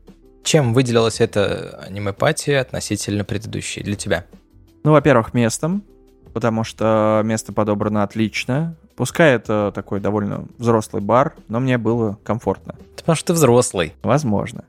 Чем 0.44 0.74
выделилась 0.74 1.20
эта 1.20 1.84
аниме-пати 1.86 2.50
относительно 2.50 3.24
предыдущей 3.24 3.82
для 3.82 3.94
тебя? 3.94 4.24
Ну, 4.84 4.92
во-первых, 4.92 5.34
местом, 5.34 5.84
потому 6.32 6.64
что 6.64 7.22
место 7.24 7.52
подобрано 7.52 8.02
отлично. 8.02 8.76
Пускай 8.96 9.34
это 9.34 9.72
такой 9.74 10.00
довольно 10.00 10.44
взрослый 10.58 11.02
бар, 11.02 11.34
но 11.48 11.60
мне 11.60 11.78
было 11.78 12.18
комфортно. 12.24 12.74
Это 12.94 12.98
потому 12.98 13.16
что 13.16 13.26
ты 13.28 13.32
взрослый. 13.32 13.94
Возможно. 14.02 14.64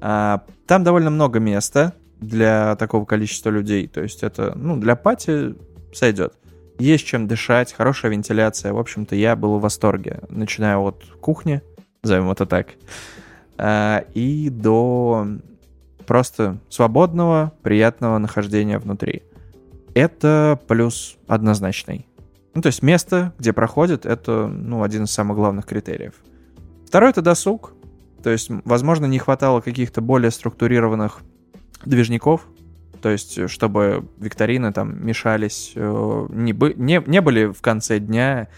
А, 0.00 0.42
там 0.66 0.84
довольно 0.84 1.10
много 1.10 1.38
места 1.38 1.94
для 2.20 2.76
такого 2.76 3.04
количества 3.04 3.50
людей. 3.50 3.86
То 3.86 4.02
есть 4.02 4.22
это, 4.22 4.52
ну, 4.56 4.76
для 4.76 4.96
пати 4.96 5.54
сойдет. 5.92 6.34
Есть 6.78 7.06
чем 7.06 7.26
дышать, 7.26 7.72
хорошая 7.72 8.12
вентиляция. 8.12 8.72
В 8.72 8.78
общем-то, 8.78 9.16
я 9.16 9.36
был 9.36 9.58
в 9.58 9.62
восторге. 9.62 10.20
Начиная 10.28 10.76
от 10.76 11.04
кухни, 11.20 11.62
назовем 12.02 12.30
это 12.30 12.46
так, 12.46 12.68
а, 13.56 14.04
и 14.14 14.48
до 14.50 15.26
просто 16.06 16.58
свободного, 16.70 17.52
приятного 17.62 18.18
нахождения 18.18 18.78
внутри. 18.78 19.22
Это 19.94 20.60
плюс 20.68 21.16
однозначный. 21.26 22.06
Ну, 22.54 22.62
то 22.62 22.68
есть 22.68 22.82
место, 22.82 23.34
где 23.38 23.52
проходит, 23.52 24.06
это, 24.06 24.46
ну, 24.46 24.82
один 24.82 25.04
из 25.04 25.10
самых 25.10 25.36
главных 25.36 25.66
критериев. 25.66 26.14
Второй— 26.86 27.10
это 27.10 27.22
досуг. 27.22 27.74
То 28.22 28.30
есть, 28.30 28.50
возможно, 28.64 29.06
не 29.06 29.18
хватало 29.18 29.60
каких-то 29.60 30.00
более 30.00 30.30
структурированных 30.30 31.20
движников, 31.84 32.46
то 33.00 33.10
есть, 33.10 33.38
э, 33.38 33.48
чтобы 33.48 34.08
викторины 34.18 34.72
там 34.72 35.06
мешались, 35.06 35.72
э, 35.74 36.26
не, 36.30 36.52
бы- 36.52 36.74
не, 36.74 37.02
не 37.06 37.20
были 37.20 37.46
в 37.46 37.60
конце 37.60 38.00
дня 38.00 38.48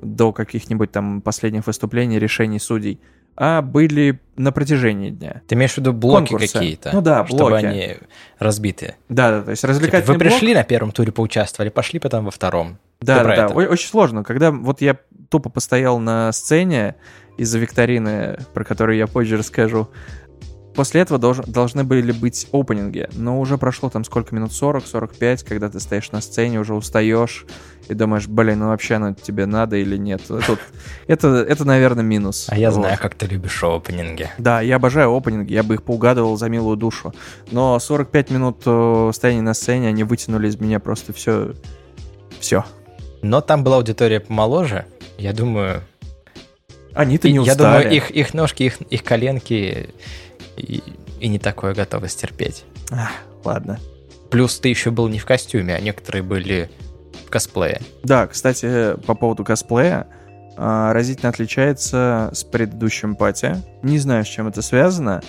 до 0.00 0.32
каких-нибудь 0.32 0.90
там 0.90 1.20
последних 1.20 1.66
выступлений, 1.66 2.18
решений 2.18 2.58
судей, 2.58 3.00
а 3.36 3.62
были 3.62 4.20
на 4.36 4.52
протяжении 4.52 5.10
дня. 5.10 5.42
Ты 5.46 5.54
имеешь 5.54 5.72
в 5.74 5.78
виду 5.78 5.92
блоки 5.92 6.28
Конкурсы. 6.30 6.52
какие-то? 6.52 6.90
Ну 6.92 7.00
да, 7.02 7.24
Чтобы 7.26 7.50
блоки. 7.50 7.64
они 7.64 7.96
разбиты. 8.38 8.96
Да, 9.08 9.30
да, 9.30 9.42
то 9.42 9.50
есть 9.50 9.60
Типа, 9.62 9.72
развлекательный 9.72 10.14
вы 10.14 10.18
блок- 10.18 10.30
пришли 10.32 10.54
на 10.54 10.62
первом 10.64 10.92
туре, 10.92 11.12
поучаствовали, 11.12 11.68
пошли 11.70 11.98
потом 11.98 12.24
во 12.24 12.30
втором. 12.30 12.78
Да, 13.00 13.18
да, 13.22 13.24
да. 13.24 13.34
это? 13.46 13.54
Очень 13.54 13.88
сложно. 13.88 14.24
Когда 14.24 14.50
вот 14.50 14.80
я 14.80 14.96
тупо 15.30 15.48
постоял 15.50 15.98
на 15.98 16.32
сцене 16.32 16.96
из-за 17.38 17.58
викторины, 17.58 18.38
про 18.52 18.64
которую 18.64 18.98
я 18.98 19.06
позже 19.06 19.36
расскажу, 19.38 19.88
после 20.80 21.02
этого 21.02 21.18
долж- 21.18 21.44
должны 21.46 21.84
были 21.84 22.10
быть 22.10 22.48
опенинги. 22.52 23.06
Но 23.12 23.38
уже 23.38 23.58
прошло 23.58 23.90
там 23.90 24.02
сколько 24.02 24.34
минут? 24.34 24.50
40-45, 24.52 25.44
когда 25.46 25.68
ты 25.68 25.78
стоишь 25.78 26.10
на 26.10 26.22
сцене, 26.22 26.58
уже 26.58 26.72
устаешь 26.72 27.44
и 27.90 27.92
думаешь, 27.92 28.26
блин, 28.26 28.60
ну 28.60 28.68
вообще 28.68 28.94
оно 28.94 29.12
тебе 29.12 29.44
надо 29.44 29.76
или 29.76 29.98
нет. 29.98 30.22
Это, 30.30 30.56
это, 31.06 31.28
это 31.46 31.66
наверное, 31.66 32.02
минус. 32.02 32.46
А 32.48 32.56
я 32.56 32.70
Вот. 32.70 32.76
знаю, 32.76 32.96
как 32.98 33.14
ты 33.14 33.26
любишь 33.26 33.62
опенинги. 33.62 34.30
Да, 34.38 34.62
я 34.62 34.76
обожаю 34.76 35.14
опенинги, 35.14 35.52
я 35.52 35.62
бы 35.62 35.74
их 35.74 35.82
поугадывал 35.82 36.38
за 36.38 36.48
милую 36.48 36.78
душу. 36.78 37.12
Но 37.50 37.78
45 37.78 38.30
минут 38.30 38.62
э, 38.64 39.10
стояния 39.12 39.42
на 39.42 39.52
сцене, 39.52 39.88
они 39.88 40.02
вытянули 40.04 40.48
из 40.48 40.58
меня 40.58 40.80
просто 40.80 41.12
все... 41.12 41.52
Все. 42.38 42.64
Но 43.20 43.42
там 43.42 43.62
была 43.64 43.76
аудитория 43.76 44.18
помоложе. 44.20 44.86
Я 45.18 45.34
думаю, 45.34 45.82
Они-то 46.94 47.28
не 47.28 47.34
я 47.34 47.42
устали. 47.42 47.58
думаю, 47.58 47.94
их, 47.94 48.10
их 48.10 48.32
ножки, 48.32 48.62
их, 48.62 48.80
их 48.80 49.04
коленки 49.04 49.90
и, 50.56 50.82
и 51.20 51.28
не 51.28 51.38
такое 51.38 51.74
готовы 51.74 52.08
стерпеть. 52.08 52.64
Ах, 52.90 53.12
ладно. 53.44 53.78
Плюс 54.30 54.58
ты 54.60 54.68
еще 54.68 54.90
был 54.90 55.08
не 55.08 55.18
в 55.18 55.26
костюме, 55.26 55.74
а 55.74 55.80
некоторые 55.80 56.22
были 56.22 56.70
в 57.26 57.30
косплее. 57.30 57.80
Да, 58.04 58.26
кстати, 58.26 58.94
по 59.06 59.14
поводу 59.14 59.44
косплея, 59.44 60.06
а, 60.56 60.92
разительно 60.92 61.30
отличается 61.30 62.30
с 62.32 62.44
предыдущим 62.44 63.16
пати. 63.16 63.56
Не 63.82 63.98
знаю, 63.98 64.24
с 64.24 64.28
чем 64.28 64.48
это 64.48 64.62
связано, 64.62 65.22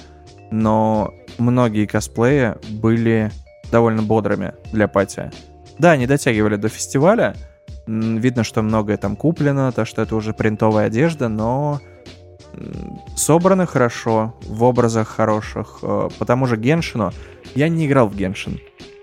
но 0.51 1.13
многие 1.37 1.85
косплеи 1.85 2.55
были 2.69 3.31
довольно 3.71 4.03
бодрыми 4.03 4.53
для 4.71 4.87
пати. 4.87 5.31
Да, 5.79 5.91
они 5.91 6.05
дотягивали 6.05 6.57
до 6.57 6.69
фестиваля. 6.69 7.35
Видно, 7.87 8.43
что 8.43 8.61
многое 8.61 8.97
там 8.97 9.15
куплено, 9.15 9.71
то, 9.71 9.85
что 9.85 10.03
это 10.03 10.15
уже 10.15 10.33
принтовая 10.33 10.87
одежда, 10.87 11.27
но 11.29 11.81
собраны 13.15 13.65
хорошо, 13.65 14.35
в 14.43 14.63
образах 14.63 15.07
хороших. 15.07 15.79
Э, 15.81 16.09
По 16.17 16.25
тому 16.25 16.47
же 16.47 16.57
Геншину 16.57 17.11
я 17.55 17.69
не 17.69 17.87
играл 17.87 18.07
в 18.07 18.15
Геншин. 18.15 18.59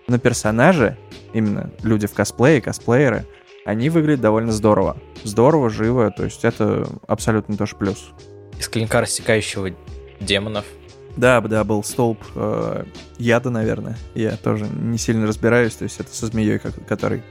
Но 0.07 0.19
персонажи, 0.19 0.97
именно 1.33 1.71
люди 1.83 2.07
в 2.07 2.15
косплее, 2.15 2.61
косплееры, 2.61 3.27
они 3.65 3.91
выглядят 3.91 4.23
довольно 4.23 4.53
здорово. 4.53 4.97
Здорово, 5.25 5.69
живо, 5.69 6.11
то 6.11 6.25
есть 6.25 6.45
это 6.45 6.89
абсолютно 7.07 7.57
тоже 7.57 7.77
плюс. 7.77 8.11
Из 8.59 8.69
клинка 8.69 9.01
рассекающего 9.01 9.71
демонов 10.21 10.65
Да, 11.17 11.41
да, 11.43 11.65
был 11.65 11.85
столб 11.85 12.19
э, 12.35 12.85
яда, 13.19 13.51
наверное. 13.51 13.99
Я 14.15 14.37
тоже 14.37 14.67
не 14.67 14.97
сильно 14.97 15.27
разбираюсь, 15.27 15.75
то 15.75 15.85
есть 15.85 16.01
это 16.01 16.15
со 16.15 16.27
змеей, 16.27 16.59
как, 16.59 16.73
который... 16.87 17.23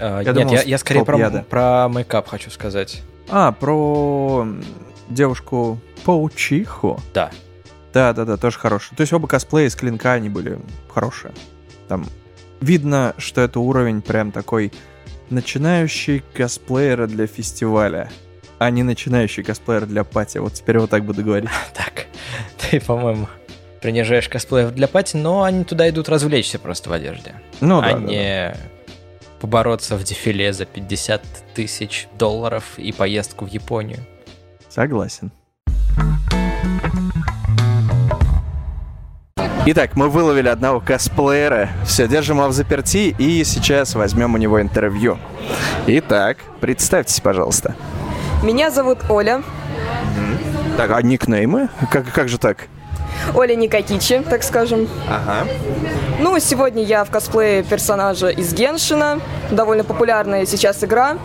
А, 0.00 0.20
я 0.20 0.32
нет, 0.32 0.34
думал, 0.34 0.52
я, 0.54 0.62
я 0.62 0.78
скорее 0.78 1.04
про, 1.04 1.18
яда. 1.18 1.44
про 1.48 1.88
мейкап 1.88 2.26
хочу 2.28 2.50
сказать. 2.50 3.02
А, 3.28 3.52
про 3.52 4.46
девушку 5.14 5.78
Паучиху. 6.04 7.00
Да. 7.14 7.30
Да, 7.92 8.12
да, 8.12 8.24
да, 8.24 8.36
тоже 8.36 8.58
хороший. 8.58 8.96
То 8.96 9.02
есть 9.02 9.12
оба 9.12 9.28
косплея 9.28 9.68
из 9.68 9.76
клинка, 9.76 10.12
они 10.12 10.28
были 10.28 10.58
хорошие. 10.88 11.32
Там 11.88 12.06
видно, 12.60 13.14
что 13.18 13.42
это 13.42 13.60
уровень 13.60 14.00
прям 14.00 14.32
такой 14.32 14.72
начинающий 15.30 16.22
косплеера 16.34 17.06
для 17.06 17.26
фестиваля, 17.26 18.10
а 18.58 18.70
не 18.70 18.82
начинающий 18.82 19.42
косплеер 19.42 19.86
для 19.86 20.04
пати. 20.04 20.38
Вот 20.38 20.54
теперь 20.54 20.78
вот 20.78 20.90
так 20.90 21.04
буду 21.04 21.22
говорить. 21.22 21.50
Так, 21.74 22.06
ты, 22.58 22.80
по-моему, 22.80 23.28
принижаешь 23.80 24.28
косплеев 24.28 24.72
для 24.72 24.88
пати, 24.88 25.16
но 25.16 25.42
они 25.42 25.64
туда 25.64 25.88
идут 25.90 26.08
развлечься 26.08 26.58
просто 26.58 26.88
в 26.88 26.92
одежде. 26.92 27.34
Ну 27.60 27.80
да. 27.80 27.88
А 27.88 27.92
не 27.92 28.56
побороться 29.40 29.96
в 29.96 30.04
дефиле 30.04 30.52
за 30.52 30.66
50 30.66 31.22
тысяч 31.54 32.06
долларов 32.16 32.78
и 32.78 32.92
поездку 32.92 33.44
в 33.44 33.48
Японию. 33.48 33.98
Согласен. 34.74 35.30
Итак, 39.66 39.96
мы 39.96 40.08
выловили 40.08 40.48
одного 40.48 40.80
косплеера. 40.80 41.68
Все, 41.84 42.08
держим 42.08 42.38
его 42.38 42.48
в 42.48 42.52
заперти 42.52 43.14
и 43.18 43.44
сейчас 43.44 43.94
возьмем 43.94 44.32
у 44.34 44.38
него 44.38 44.62
интервью. 44.62 45.18
Итак, 45.86 46.38
представьтесь, 46.60 47.20
пожалуйста. 47.20 47.74
Меня 48.42 48.70
зовут 48.70 48.98
Оля. 49.10 49.42
Так, 50.78 50.90
а 50.90 51.02
никнеймы? 51.02 51.68
Как, 51.90 52.10
как 52.10 52.30
же 52.30 52.38
так? 52.38 52.68
Оля 53.34 53.54
Никакичи, 53.54 54.22
так 54.28 54.42
скажем. 54.42 54.88
Ага. 55.08 55.48
Ну, 56.20 56.38
сегодня 56.38 56.82
я 56.82 57.04
в 57.04 57.10
косплее 57.10 57.62
персонажа 57.62 58.28
из 58.28 58.52
Геншина. 58.52 59.20
Довольно 59.50 59.84
популярная 59.84 60.46
сейчас 60.46 60.82
игра. 60.84 61.16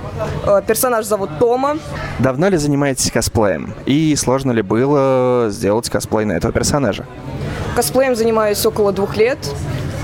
Э, 0.45 0.61
персонаж 0.65 1.05
зовут 1.05 1.29
Тома. 1.39 1.77
Давно 2.19 2.49
ли 2.49 2.57
занимаетесь 2.57 3.11
косплеем? 3.11 3.73
И 3.85 4.15
сложно 4.15 4.51
ли 4.51 4.61
было 4.61 5.47
сделать 5.49 5.89
косплей 5.89 6.25
на 6.25 6.33
этого 6.33 6.51
персонажа? 6.53 7.05
Косплеем 7.75 8.15
занимаюсь 8.15 8.65
около 8.65 8.91
двух 8.91 9.17
лет. 9.17 9.37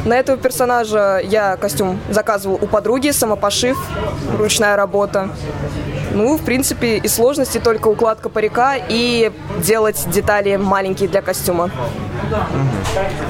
На 0.06 0.20
этого 0.20 0.38
персонажа 0.38 1.22
я 1.24 1.56
костюм 1.56 2.00
заказывал 2.10 2.60
у 2.62 2.68
подруги, 2.68 3.12
самопошив, 3.12 3.78
ручная 4.38 4.76
работа. 4.76 5.30
Ну, 6.14 6.38
в 6.38 6.42
принципе, 6.42 6.98
и 6.98 7.08
сложности 7.08 7.60
только 7.60 7.88
укладка 7.88 8.30
парика 8.30 8.76
и 8.78 9.32
делать 9.60 10.06
детали 10.12 10.56
маленькие 10.58 11.10
для 11.10 11.22
костюма. 11.22 11.72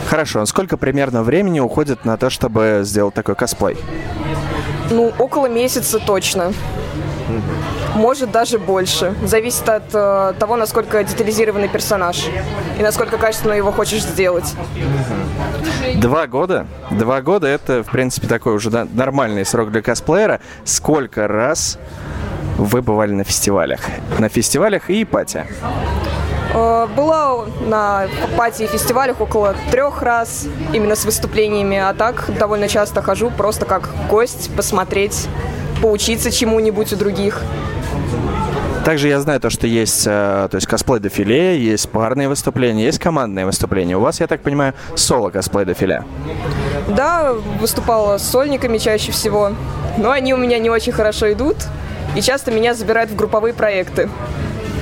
Хорошо. 0.09 0.45
Сколько 0.45 0.77
примерно 0.77 1.23
времени 1.23 1.59
уходит 1.59 2.05
на 2.05 2.17
то, 2.17 2.29
чтобы 2.29 2.81
сделать 2.83 3.13
такой 3.13 3.35
косплей? 3.35 3.77
Ну, 4.91 5.13
около 5.17 5.47
месяца 5.47 5.99
точно. 5.99 6.53
Может, 7.95 8.31
даже 8.31 8.59
больше. 8.59 9.15
Зависит 9.23 9.69
от 9.69 9.83
э, 9.93 10.33
того, 10.39 10.55
насколько 10.55 11.03
детализированный 11.03 11.69
персонаж 11.69 12.25
и 12.77 12.81
насколько 12.81 13.17
качественно 13.17 13.53
его 13.53 13.71
хочешь 13.71 14.01
сделать. 14.01 14.55
Два 15.95 16.27
года? 16.27 16.65
Два 16.91 17.21
года 17.21 17.47
это, 17.47 17.83
в 17.83 17.91
принципе, 17.91 18.27
такой 18.27 18.55
уже 18.55 18.69
нормальный 18.71 19.45
срок 19.45 19.71
для 19.71 19.81
косплеера. 19.81 20.41
Сколько 20.65 21.27
раз 21.27 21.77
вы 22.57 22.81
бывали 22.81 23.11
на 23.13 23.23
фестивалях? 23.23 23.81
На 24.19 24.29
фестивалях 24.29 24.89
и 24.89 25.05
пати? 25.05 25.45
Э, 26.53 26.87
была 26.95 27.45
на 27.65 28.07
пати 28.37 28.63
и 28.63 28.67
фестивалях 28.67 29.21
около 29.21 29.55
трех 29.71 30.01
раз, 30.01 30.47
именно 30.73 30.95
с 30.95 31.05
выступлениями, 31.05 31.77
а 31.77 31.93
так 31.93 32.29
довольно 32.37 32.67
часто 32.67 33.01
хожу 33.01 33.31
просто 33.31 33.65
как 33.65 33.89
гость, 34.09 34.51
посмотреть, 34.55 35.27
поучиться 35.81 36.31
чему-нибудь 36.31 36.93
у 36.93 36.95
других. 36.95 37.41
Также 38.85 39.07
я 39.07 39.21
знаю 39.21 39.39
то, 39.39 39.49
что 39.49 39.65
есть 39.65 40.05
э, 40.05 40.47
то 40.51 40.55
есть 40.55 40.67
косплей-дефиле, 40.67 41.57
есть 41.57 41.89
парные 41.89 42.27
выступления, 42.27 42.83
есть 42.83 42.99
командные 42.99 43.45
выступления. 43.45 43.95
У 43.95 44.01
вас, 44.01 44.19
я 44.19 44.27
так 44.27 44.41
понимаю, 44.41 44.73
соло 44.95 45.29
косплей-дефиле. 45.29 46.03
Да, 46.89 47.33
выступала 47.61 48.17
с 48.17 48.29
сольниками 48.29 48.77
чаще 48.77 49.13
всего, 49.13 49.53
но 49.97 50.11
они 50.11 50.33
у 50.33 50.37
меня 50.37 50.59
не 50.59 50.69
очень 50.69 50.91
хорошо 50.91 51.31
идут, 51.31 51.55
и 52.15 52.21
часто 52.21 52.51
меня 52.51 52.73
забирают 52.73 53.11
в 53.11 53.15
групповые 53.15 53.53
проекты. 53.53 54.09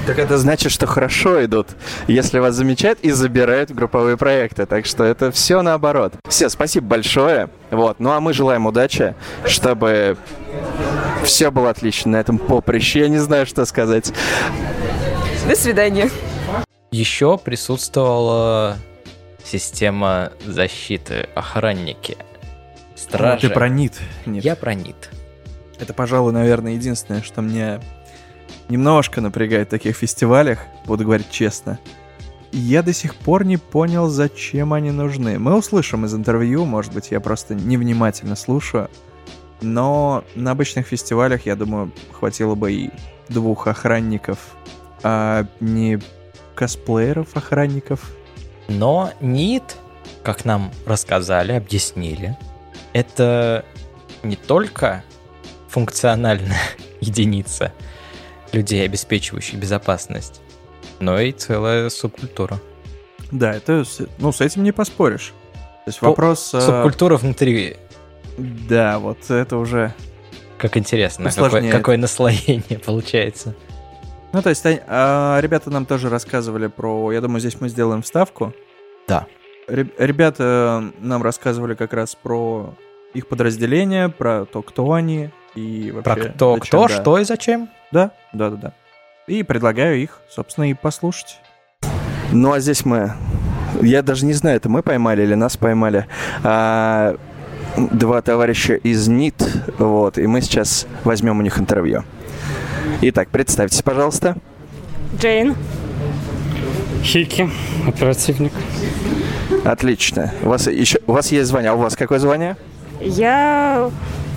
Так 0.07 0.17
это 0.17 0.37
значит, 0.39 0.71
что 0.71 0.87
хорошо 0.87 1.45
идут, 1.45 1.67
если 2.07 2.39
вас 2.39 2.55
замечают 2.55 2.99
и 3.01 3.11
забирают 3.11 3.69
в 3.69 3.75
групповые 3.75 4.17
проекты. 4.17 4.65
Так 4.65 4.85
что 4.85 5.03
это 5.03 5.31
все 5.31 5.61
наоборот. 5.61 6.13
Все, 6.27 6.49
спасибо 6.49 6.87
большое. 6.87 7.49
Вот. 7.69 7.99
Ну 7.99 8.11
а 8.11 8.19
мы 8.19 8.33
желаем 8.33 8.65
удачи, 8.65 9.13
чтобы 9.45 10.17
все 11.23 11.51
было 11.51 11.69
отлично 11.69 12.11
на 12.11 12.15
этом 12.17 12.39
поприще. 12.39 13.01
Я 13.01 13.09
не 13.09 13.19
знаю, 13.19 13.45
что 13.45 13.63
сказать. 13.65 14.11
До 15.47 15.55
свидания. 15.55 16.09
Еще 16.91 17.37
присутствовала 17.37 18.77
система 19.43 20.31
защиты, 20.45 21.29
охранники, 21.35 22.17
стражи. 22.95 23.47
А, 23.47 23.49
ты 23.49 23.53
про 23.53 23.69
НИТ? 23.69 23.93
Нет. 24.25 24.43
Я 24.43 24.55
про 24.55 24.73
НИТ. 24.73 25.09
Это, 25.81 25.95
пожалуй, 25.95 26.31
наверное, 26.31 26.73
единственное, 26.73 27.23
что 27.23 27.41
мне 27.41 27.79
немножко 28.69 29.19
напрягает 29.19 29.67
в 29.67 29.71
таких 29.71 29.97
фестивалях, 29.97 30.59
буду 30.85 31.05
говорить 31.05 31.31
честно. 31.31 31.79
Я 32.51 32.83
до 32.83 32.93
сих 32.93 33.15
пор 33.15 33.45
не 33.45 33.57
понял, 33.57 34.07
зачем 34.07 34.73
они 34.73 34.91
нужны. 34.91 35.39
Мы 35.39 35.57
услышим 35.57 36.05
из 36.05 36.13
интервью, 36.13 36.65
может 36.65 36.93
быть, 36.93 37.09
я 37.09 37.19
просто 37.19 37.55
невнимательно 37.55 38.35
слушаю. 38.35 38.91
Но 39.61 40.23
на 40.35 40.51
обычных 40.51 40.85
фестивалях, 40.85 41.47
я 41.47 41.55
думаю, 41.55 41.91
хватило 42.11 42.53
бы 42.53 42.71
и 42.71 42.91
двух 43.27 43.65
охранников, 43.65 44.37
а 45.01 45.47
не 45.59 45.99
косплееров-охранников. 46.53 48.11
Но 48.67 49.13
НИТ, 49.19 49.77
как 50.21 50.45
нам 50.45 50.71
рассказали, 50.85 51.53
объяснили, 51.53 52.37
это 52.93 53.65
не 54.21 54.35
только 54.35 55.03
функциональная 55.71 56.61
единица 56.99 57.73
людей, 58.51 58.83
обеспечивающих 58.83 59.57
безопасность, 59.57 60.41
но 60.99 61.19
и 61.19 61.31
целая 61.31 61.89
субкультура. 61.89 62.59
Да, 63.31 63.53
это, 63.53 63.85
ну, 64.17 64.31
с 64.33 64.41
этим 64.41 64.63
не 64.63 64.73
поспоришь. 64.73 65.33
То 65.53 65.87
есть 65.87 66.01
вопрос... 66.01 66.53
Э, 66.53 66.59
субкультура 66.59 67.15
внутри. 67.15 67.77
Да, 68.37 68.99
вот 68.99 69.31
это 69.31 69.57
уже... 69.57 69.93
Как 70.57 70.75
интересно, 70.77 71.31
какое, 71.31 71.71
какое 71.71 71.97
наслоение 71.97 72.77
получается. 72.85 73.55
Ну, 74.33 74.41
то 74.41 74.49
есть, 74.49 74.63
а, 74.65 75.39
ребята 75.41 75.69
нам 75.69 75.85
тоже 75.85 76.09
рассказывали 76.09 76.67
про... 76.67 77.11
Я 77.11 77.21
думаю, 77.21 77.39
здесь 77.39 77.59
мы 77.59 77.69
сделаем 77.69 78.01
вставку. 78.01 78.53
Да. 79.07 79.27
Ребята 79.67 80.91
нам 80.99 81.23
рассказывали 81.23 81.75
как 81.75 81.93
раз 81.93 82.15
про 82.15 82.75
их 83.13 83.27
подразделение, 83.27 84.09
про 84.09 84.45
то, 84.45 84.61
кто 84.61 84.91
они, 84.91 85.31
и 85.55 85.91
вообще... 85.91 86.03
Про 86.03 86.29
кто, 86.29 86.53
зачем, 86.55 86.67
кто, 86.67 86.87
да. 86.87 87.01
что 87.01 87.17
и 87.19 87.23
зачем? 87.23 87.69
Да, 87.91 88.11
да, 88.33 88.49
да, 88.49 88.55
да. 88.57 88.73
И 89.27 89.43
предлагаю 89.43 90.01
их, 90.01 90.19
собственно, 90.29 90.69
и 90.69 90.73
послушать. 90.73 91.39
Ну, 92.31 92.53
а 92.53 92.59
здесь 92.59 92.85
мы... 92.85 93.13
Я 93.81 94.01
даже 94.01 94.25
не 94.25 94.33
знаю, 94.33 94.57
это 94.57 94.69
мы 94.69 94.83
поймали 94.83 95.23
или 95.23 95.33
нас 95.33 95.57
поймали. 95.57 96.05
А, 96.43 97.15
два 97.75 98.21
товарища 98.21 98.75
из 98.75 99.07
НИТ, 99.07 99.43
вот, 99.77 100.17
и 100.17 100.27
мы 100.27 100.41
сейчас 100.41 100.87
возьмем 101.03 101.39
у 101.39 101.41
них 101.41 101.57
интервью. 101.57 102.03
Итак, 103.01 103.29
представьтесь, 103.29 103.81
пожалуйста. 103.81 104.35
Джейн. 105.17 105.55
Хики, 107.03 107.49
оперативник. 107.87 108.53
Отлично. 109.65 110.31
У 110.43 110.49
вас 110.49 110.67
еще 110.67 110.99
у 111.07 111.13
вас 111.13 111.31
есть 111.31 111.49
звание. 111.49 111.71
А 111.71 111.73
у 111.73 111.79
вас 111.79 111.95
какое 111.95 112.19
звание? 112.19 112.57
Я 112.99 113.89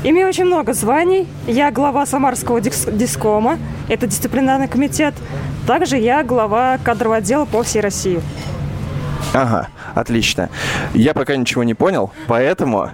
Имею 0.06 0.28
очень 0.28 0.44
много 0.44 0.74
званий. 0.74 1.26
Я 1.46 1.70
глава 1.70 2.04
Самарского 2.04 2.60
дискома, 2.60 3.58
это 3.88 4.06
дисциплинарный 4.06 4.68
комитет. 4.68 5.14
Также 5.66 5.96
я 5.96 6.22
глава 6.22 6.76
кадрового 6.84 7.16
отдела 7.16 7.46
по 7.46 7.62
всей 7.62 7.80
России. 7.80 8.20
Ага, 9.34 9.68
отлично. 9.94 10.48
Я 10.94 11.12
пока 11.12 11.34
ничего 11.36 11.64
не 11.64 11.74
понял, 11.74 12.12
поэтому 12.28 12.90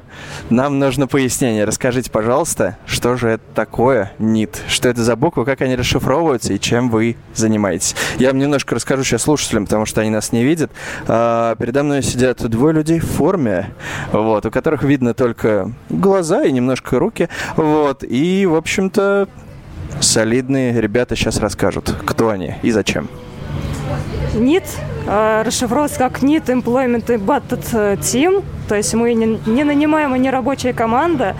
нам 0.49 0.79
нужно 0.79 1.07
пояснение. 1.07 1.65
Расскажите, 1.65 2.11
пожалуйста, 2.11 2.79
что 2.87 3.17
же 3.17 3.29
это 3.29 3.45
такое 3.55 4.13
НИТ? 4.19 4.63
Что 4.67 4.89
это 4.89 5.05
за 5.05 5.17
буквы, 5.17 5.45
как 5.45 5.61
они 5.61 5.77
расшифровываются 5.77 6.55
и 6.55 6.59
чем 6.59 6.89
вы 6.89 7.17
занимаетесь? 7.35 7.95
Я 8.19 8.29
вам 8.29 8.39
немножко 8.39 8.75
расскажу 8.75 9.05
сейчас 9.05 9.23
слушателям, 9.23 9.65
потому 9.65 9.85
что 9.85 10.01
они 10.01 10.09
нас 10.09 10.33
не 10.33 10.43
видят. 10.43 10.71
А, 11.07 11.57
передо 11.57 11.83
мной 11.83 12.03
сидят 12.03 12.41
двое 12.49 12.75
людей 12.75 13.01
в 13.01 13.07
форме, 13.07 13.75
вот, 14.13 14.47
у 14.47 14.51
которых 14.51 14.83
видно 14.83 15.13
только 15.13 15.71
глаза 15.91 16.45
и 16.45 16.53
немножко 16.53 16.99
руки. 16.99 17.29
Вот, 17.57 18.03
и, 18.03 18.47
в 18.47 18.55
общем-то, 18.55 19.29
солидные 20.01 20.81
ребята 20.81 21.17
сейчас 21.17 21.39
расскажут, 21.39 21.95
кто 22.07 22.31
они 22.31 22.55
и 22.63 22.71
зачем. 22.71 23.09
Э, 24.35 24.39
расшифровывается 25.07 25.99
как 25.99 26.23
NEET 26.23 26.47
Employment 26.47 27.07
Embedded 27.07 27.99
Team, 28.01 28.45
то 28.69 28.75
есть 28.75 28.95
мы 28.95 29.15
не, 29.15 29.39
не 29.47 29.65
нанимаем 29.65 30.15
и 30.15 30.19
не 30.19 30.31
рабочая 30.31 30.73
команда. 30.73 31.35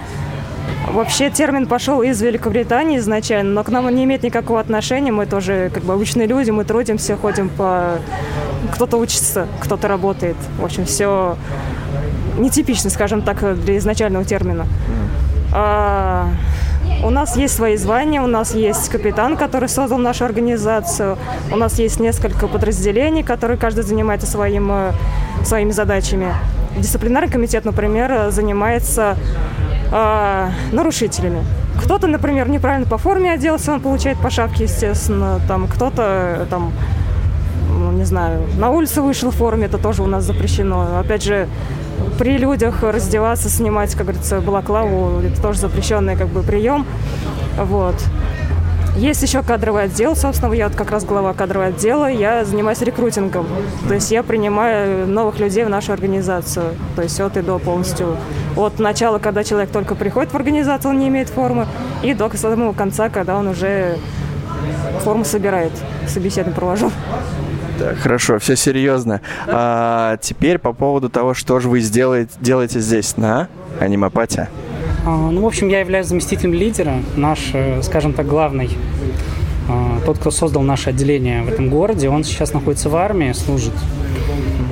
Вообще 0.89 1.31
термин 1.31 1.67
пошел 1.67 2.03
из 2.03 2.21
Великобритании 2.21 2.99
изначально, 2.99 3.53
но 3.53 3.65
к 3.65 3.69
нам 3.69 3.87
он 3.87 3.95
не 3.95 4.05
имеет 4.05 4.23
никакого 4.23 4.59
отношения. 4.61 5.13
Мы 5.13 5.27
тоже 5.27 5.71
как 5.73 5.85
бы 5.85 5.93
обычные 5.93 6.27
люди, 6.27 6.51
мы 6.51 6.65
трудимся, 6.65 7.17
ходим 7.17 7.49
по... 7.49 7.99
Кто-то 8.75 8.97
учится, 8.97 9.47
кто-то 9.61 9.89
работает. 9.89 10.37
В 10.59 10.65
общем, 10.65 10.87
все 10.87 11.37
нетипично, 12.39 12.91
скажем 12.91 13.23
так, 13.23 13.61
для 13.63 13.79
изначального 13.79 14.25
термина. 14.25 14.67
А, 15.53 16.29
у 17.03 17.11
нас 17.11 17.37
есть 17.37 17.55
свои 17.55 17.77
звания, 17.77 18.21
у 18.21 18.27
нас 18.27 18.55
есть 18.55 18.89
капитан, 18.89 19.37
который 19.37 19.69
создал 19.69 19.99
нашу 19.99 20.25
организацию, 20.25 21.17
у 21.53 21.57
нас 21.57 21.79
есть 21.79 22.01
несколько 22.01 22.47
подразделений, 22.47 23.23
которые 23.23 23.59
каждый 23.59 23.85
занимается 23.85 24.27
своим, 24.27 24.71
э, 24.71 24.93
своими 25.45 25.71
задачами. 25.71 26.35
Дисциплинарный 26.77 27.31
комитет, 27.31 27.65
например, 27.65 28.31
занимается 28.31 29.17
э, 29.93 30.51
нарушителями. 30.73 31.45
Кто-то, 31.83 32.07
например, 32.07 32.49
неправильно 32.49 32.87
по 32.87 32.99
форме 32.99 33.33
оделся, 33.33 33.73
он 33.73 33.81
получает 33.81 34.19
по 34.19 34.31
шапке, 34.31 34.65
естественно. 34.65 35.41
Там 35.49 35.67
кто-то 35.67 36.47
там 36.51 36.73
ну, 37.81 37.93
не 37.93 38.05
знаю, 38.05 38.43
на 38.59 38.71
улице 38.71 39.01
вышел 39.01 39.31
в 39.31 39.37
форме, 39.37 39.67
это 39.67 39.79
тоже 39.79 40.03
у 40.03 40.07
нас 40.07 40.25
запрещено. 40.25 40.99
Опять 40.99 41.25
же, 41.25 41.49
при 42.19 42.39
людях 42.39 42.83
раздеваться, 42.83 43.49
снимать, 43.49 43.95
как 43.95 44.07
говорится, 44.07 44.41
балаклаву, 44.41 45.21
это 45.21 45.41
тоже 45.41 45.61
запрещенный 45.61 46.17
как 46.17 46.29
бы 46.29 46.43
прием. 46.43 46.87
Вот. 47.57 47.97
Есть 48.97 49.23
еще 49.23 49.43
кадровый 49.43 49.85
отдел, 49.85 50.17
собственно, 50.17 50.53
я 50.53 50.69
вот 50.69 50.77
как 50.77 50.91
раз 50.91 51.05
глава 51.05 51.33
кадрового 51.33 51.69
отдела, 51.69 52.11
я 52.11 52.45
занимаюсь 52.45 52.83
рекрутингом. 52.83 53.47
То 53.89 53.95
есть 53.95 54.11
я 54.11 54.23
принимаю 54.23 55.07
новых 55.07 55.39
людей 55.39 55.65
в 55.65 55.69
нашу 55.69 55.93
организацию. 55.93 56.75
То 56.97 57.03
есть 57.03 57.19
от 57.21 57.37
и 57.37 57.41
до 57.41 57.59
полностью. 57.59 58.17
От 58.57 58.79
начала, 58.79 59.19
когда 59.19 59.45
человек 59.45 59.71
только 59.71 59.95
приходит 59.95 60.33
в 60.33 60.37
организацию, 60.37 60.91
он 60.91 60.99
не 60.99 61.09
имеет 61.09 61.29
формы, 61.29 61.67
и 62.03 62.15
до 62.15 62.29
самого 62.37 62.73
конца, 62.73 63.09
когда 63.09 63.37
он 63.37 63.49
уже 63.49 63.97
форму 65.05 65.25
собирает, 65.25 65.73
собеседование 66.07 66.57
провожу. 66.57 66.91
Так, 67.81 67.97
хорошо, 67.97 68.39
все 68.39 68.57
серьезно. 68.57 69.23
А, 69.47 70.19
теперь 70.19 70.59
по 70.59 70.75
поводу 70.75 71.09
того, 71.09 71.33
что 71.33 71.61
же 71.61 71.71
вы 71.71 71.81
сделаете, 71.81 72.31
делаете 72.39 72.79
здесь 72.79 73.17
на 73.17 73.49
анимапате. 73.81 74.51
А, 75.07 75.31
ну, 75.31 75.41
в 75.41 75.47
общем, 75.47 75.69
я 75.69 75.81
являюсь 75.81 76.07
заместителем 76.07 76.53
лидера, 76.53 76.97
наш, 77.17 77.39
э, 77.55 77.81
скажем 77.83 78.13
так, 78.13 78.27
главный. 78.27 78.69
А, 79.67 79.99
тот, 80.05 80.19
кто 80.19 80.31
создал 80.31 80.61
наше 80.61 80.91
отделение 80.91 81.43
в 81.43 81.49
этом 81.49 81.71
городе, 81.71 82.11
он 82.11 82.23
сейчас 82.23 82.53
находится 82.53 82.91
в 82.91 82.97
армии, 82.97 83.33
служит. 83.33 83.73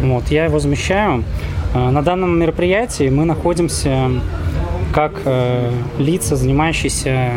Вот, 0.03 0.29
я 0.29 0.45
его 0.45 0.59
замещаю. 0.59 1.25
А, 1.73 1.91
на 1.91 2.03
данном 2.03 2.39
мероприятии 2.39 3.09
мы 3.09 3.25
находимся 3.25 4.11
как 4.93 5.23
э, 5.25 5.73
лица, 5.99 6.37
занимающиеся, 6.37 7.31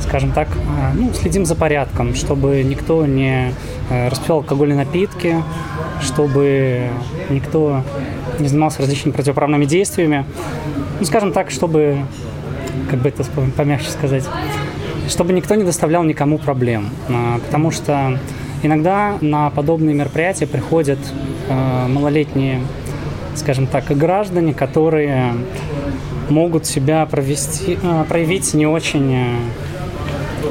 скажем 0.00 0.32
так, 0.32 0.48
ну, 0.94 1.12
следим 1.14 1.46
за 1.46 1.54
порядком, 1.54 2.16
чтобы 2.16 2.64
никто 2.64 3.06
не 3.06 3.50
э, 3.50 3.52
распивал 4.08 4.38
алкогольные 4.38 4.76
напитки, 4.76 5.42
чтобы 6.00 6.88
никто 7.30 7.82
не 8.38 8.48
занимался 8.48 8.80
различными 8.80 9.14
противоправными 9.14 9.64
действиями. 9.64 10.24
Ну, 11.00 11.06
скажем 11.06 11.32
так, 11.32 11.50
чтобы, 11.50 11.98
как 12.90 13.00
бы 13.00 13.08
это 13.08 13.24
помягче 13.56 13.90
сказать, 13.90 14.24
чтобы 15.08 15.32
никто 15.32 15.54
не 15.54 15.64
доставлял 15.64 16.04
никому 16.04 16.38
проблем. 16.38 16.90
А, 17.08 17.38
потому 17.38 17.70
что 17.70 18.18
иногда 18.62 19.18
на 19.20 19.50
подобные 19.50 19.94
мероприятия 19.94 20.46
приходят 20.46 20.98
а, 21.48 21.88
малолетние, 21.88 22.60
скажем 23.34 23.66
так, 23.66 23.84
граждане, 23.96 24.54
которые 24.54 25.34
могут 26.28 26.66
себя 26.66 27.04
провести, 27.06 27.78
а, 27.82 28.04
проявить 28.04 28.54
не 28.54 28.66
очень 28.66 29.36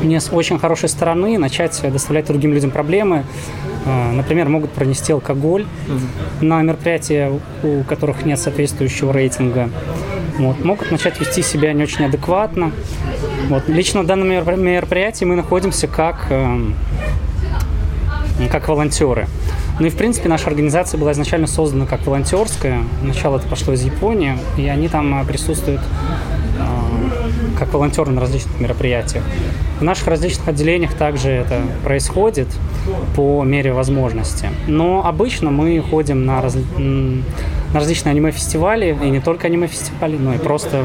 не 0.02 0.20
с 0.20 0.32
очень 0.32 0.60
хорошей 0.60 0.90
стороны, 0.90 1.38
начать 1.38 1.80
доставлять 1.92 2.28
другим 2.28 2.54
людям 2.54 2.72
проблемы, 2.72 3.24
а, 3.86 4.12
например, 4.12 4.50
могут 4.50 4.72
пронести 4.72 5.12
алкоголь 5.12 5.64
mm-hmm. 5.64 6.46
на 6.46 6.62
мероприятия, 6.62 7.32
у 7.64 7.84
которых 7.84 8.26
нет 8.26 8.40
соответствующего 8.40 9.12
рейтинга. 9.12 9.70
Вот, 10.38 10.64
могут 10.64 10.92
начать 10.92 11.20
вести 11.20 11.42
себя 11.42 11.74
не 11.74 11.84
очень 11.84 12.06
адекватно. 12.06 12.72
Вот, 13.50 13.68
лично 13.68 14.04
в 14.04 14.06
данном 14.06 14.30
мероприятии 14.30 15.26
мы 15.26 15.36
находимся 15.36 15.88
как, 15.88 16.28
эм, 16.30 16.76
как 18.52 18.68
волонтеры. 18.68 19.28
Ну 19.80 19.88
и, 19.88 19.90
в 19.90 19.96
принципе, 19.96 20.30
наша 20.30 20.48
организация 20.48 21.00
была 21.00 21.12
изначально 21.14 21.48
создана 21.48 21.86
как 21.86 22.06
волонтерская. 22.06 22.84
Начало 23.02 23.38
это 23.38 23.48
пошло 23.48 23.74
из 23.74 23.84
Японии, 23.84 24.38
и 24.58 24.68
они 24.68 24.88
там 24.88 25.22
э, 25.22 25.26
присутствуют 25.26 25.82
как 27.62 27.72
волонтеры 27.76 28.10
на 28.12 28.22
различных 28.22 28.60
мероприятиях. 28.60 29.24
В 29.80 29.84
наших 29.84 30.08
различных 30.08 30.48
отделениях 30.48 30.96
также 30.96 31.30
это 31.30 31.62
происходит 31.84 32.48
по 33.16 33.44
мере 33.44 33.72
возможности. 33.72 34.50
Но 34.66 35.06
обычно 35.06 35.52
мы 35.52 35.80
ходим 35.80 36.26
на, 36.26 36.42
раз... 36.42 36.58
на 36.80 37.22
различные 37.80 38.12
аниме-фестивали, 38.12 38.98
и 39.00 39.10
не 39.12 39.20
только 39.20 39.46
аниме-фестивали, 39.46 40.18
но 40.18 40.34
и 40.34 40.40
просто 40.40 40.84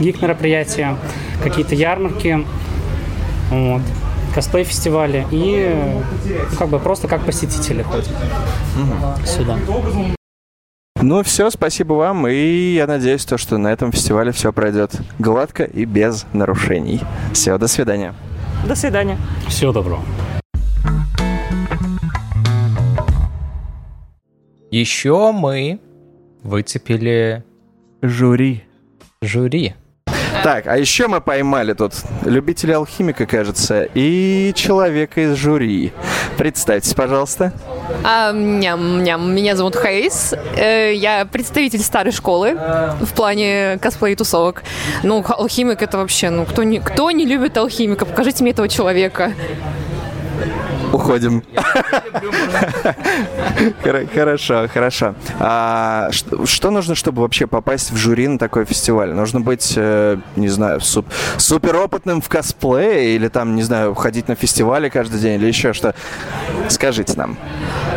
гик-мероприятия, 0.00 0.96
какие-то 1.42 1.74
ярмарки, 1.74 2.46
вот, 3.50 3.82
косплей-фестивали, 4.34 5.26
и 5.30 5.70
ну, 5.74 6.56
как 6.58 6.70
бы 6.70 6.78
просто 6.78 7.08
как 7.08 7.26
посетители 7.26 7.82
ходим 7.82 8.12
угу. 8.80 9.26
сюда. 9.26 9.58
Ну 11.08 11.22
все, 11.22 11.50
спасибо 11.50 11.92
вам, 11.92 12.26
и 12.26 12.74
я 12.74 12.88
надеюсь, 12.88 13.24
то, 13.24 13.38
что 13.38 13.58
на 13.58 13.68
этом 13.68 13.92
фестивале 13.92 14.32
все 14.32 14.52
пройдет 14.52 14.90
гладко 15.20 15.62
и 15.62 15.84
без 15.84 16.26
нарушений. 16.32 17.00
Все, 17.32 17.56
до 17.58 17.68
свидания. 17.68 18.12
До 18.66 18.74
свидания. 18.74 19.16
Всего 19.46 19.72
доброго. 19.72 20.00
Еще 24.72 25.30
мы 25.30 25.78
выцепили 26.42 27.44
жюри. 28.02 28.64
Жюри. 29.22 29.76
Так, 30.42 30.66
а 30.66 30.76
еще 30.76 31.06
мы 31.06 31.20
поймали 31.20 31.74
тут 31.74 31.92
любителя 32.24 32.78
алхимика, 32.78 33.26
кажется, 33.26 33.88
и 33.94 34.52
человека 34.56 35.20
из 35.20 35.36
жюри. 35.36 35.92
Представьтесь, 36.36 36.94
пожалуйста. 36.94 37.52
А, 38.04 38.32
ням, 38.32 39.02
ням. 39.02 39.34
Меня 39.34 39.56
зовут 39.56 39.76
Хейс. 39.76 40.34
Э, 40.56 40.92
я 40.94 41.24
представитель 41.24 41.80
старой 41.80 42.12
школы 42.12 42.56
в 43.00 43.12
плане 43.14 43.78
косплей 43.80 44.12
и 44.12 44.16
тусовок. 44.16 44.62
Ну, 45.02 45.24
алхимик 45.26 45.82
это 45.82 45.98
вообще, 45.98 46.30
ну, 46.30 46.44
кто 46.44 46.62
не, 46.62 46.78
кто 46.78 47.10
не 47.10 47.24
любит 47.24 47.56
алхимика? 47.56 48.04
Покажите 48.04 48.42
мне 48.42 48.52
этого 48.52 48.68
человека. 48.68 49.32
Уходим. 51.06 51.42
Хорошо, 54.14 54.68
хорошо. 54.72 55.14
А 55.38 56.10
что 56.10 56.70
нужно, 56.70 56.94
чтобы 56.94 57.22
вообще 57.22 57.46
попасть 57.46 57.92
в 57.92 57.96
жюри 57.96 58.26
на 58.28 58.38
такой 58.38 58.64
фестиваль? 58.64 59.12
Нужно 59.12 59.40
быть, 59.40 59.74
э, 59.76 60.18
не 60.36 60.48
знаю, 60.48 60.80
суперопытным 60.80 62.20
в 62.20 62.28
косплее 62.28 63.14
или 63.14 63.28
там, 63.28 63.54
не 63.54 63.62
знаю, 63.62 63.94
ходить 63.94 64.28
на 64.28 64.34
фестивали 64.34 64.88
каждый 64.88 65.20
день 65.20 65.40
или 65.40 65.46
еще 65.46 65.72
что? 65.72 65.94
Скажите 66.68 67.14
нам. 67.16 67.36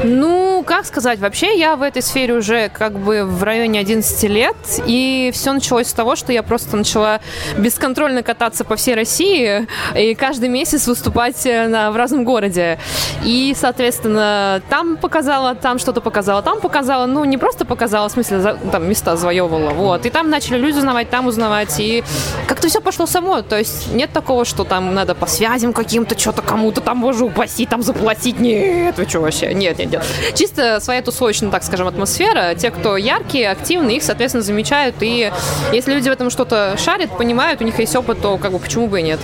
Ну, 0.04 0.49
как 0.70 0.86
сказать, 0.86 1.18
вообще 1.18 1.58
я 1.58 1.76
в 1.76 1.82
этой 1.82 2.04
сфере 2.04 2.36
уже 2.36 2.70
как 2.70 2.94
бы 2.94 3.26
в 3.26 3.42
районе 3.42 3.80
11 3.80 4.24
лет, 4.26 4.56
и 4.86 5.32
все 5.34 5.52
началось 5.52 5.88
с 5.88 5.94
того, 5.94 6.16
что 6.16 6.32
я 6.32 6.44
просто 6.44 6.78
начала 6.78 7.22
бесконтрольно 7.58 8.22
кататься 8.22 8.64
по 8.64 8.76
всей 8.76 8.94
России 8.94 9.68
и 9.98 10.14
каждый 10.14 10.48
месяц 10.48 10.86
выступать 10.86 11.44
э, 11.48 11.68
на, 11.68 11.90
в 11.90 11.96
разном 11.96 12.24
городе. 12.24 12.78
И, 13.24 13.56
соответственно, 13.60 14.62
там 14.70 14.98
показала, 14.98 15.56
там 15.56 15.80
что-то 15.80 16.02
показала, 16.02 16.44
там 16.44 16.60
показала, 16.60 17.08
ну, 17.08 17.26
не 17.26 17.40
просто 17.40 17.66
показала, 17.66 18.08
в 18.08 18.12
смысле, 18.12 18.40
за, 18.40 18.54
там 18.72 18.88
места 18.88 19.16
завоевывала, 19.16 19.72
вот. 19.72 20.06
И 20.06 20.12
там 20.12 20.30
начали 20.30 20.60
люди 20.60 20.78
узнавать, 20.78 21.10
там 21.10 21.26
узнавать, 21.26 21.80
и 21.80 22.04
как-то 22.48 22.68
все 22.68 22.80
пошло 22.80 23.08
само, 23.08 23.42
то 23.42 23.58
есть 23.58 23.92
нет 23.92 24.12
такого, 24.14 24.46
что 24.46 24.66
там 24.66 24.94
надо 24.94 25.16
по 25.16 25.26
связям 25.26 25.74
каким-то, 25.74 26.18
что-то 26.18 26.44
кому-то 26.44 26.80
там, 26.80 27.02
боже, 27.02 27.26
упаси, 27.26 27.66
там 27.66 27.82
заплатить, 27.82 28.40
нет, 28.40 29.00
вы 29.00 29.10
что 29.10 29.22
вообще, 29.22 29.52
нет, 29.56 29.80
нет, 29.80 29.92
нет. 29.92 30.04
Чисто 30.36 30.59
своя 30.80 31.02
тусовочная, 31.02 31.52
так 31.52 31.64
скажем, 31.64 31.88
атмосфера, 31.88 32.56
те, 32.56 32.72
кто 32.72 32.98
яркие, 32.98 33.50
активные, 33.52 33.98
их, 33.98 34.04
соответственно, 34.04 34.44
замечают, 34.44 34.96
и 35.02 35.32
если 35.72 35.94
люди 35.94 36.10
в 36.10 36.12
этом 36.12 36.30
что-то 36.30 36.76
шарят, 36.78 37.18
понимают, 37.18 37.62
у 37.62 37.64
них 37.64 37.78
есть 37.80 37.96
опыт, 37.96 38.22
то 38.22 38.38
как 38.38 38.52
бы 38.52 38.60
почему 38.60 38.88
бы 38.88 39.00
и 39.00 39.04
нет. 39.04 39.20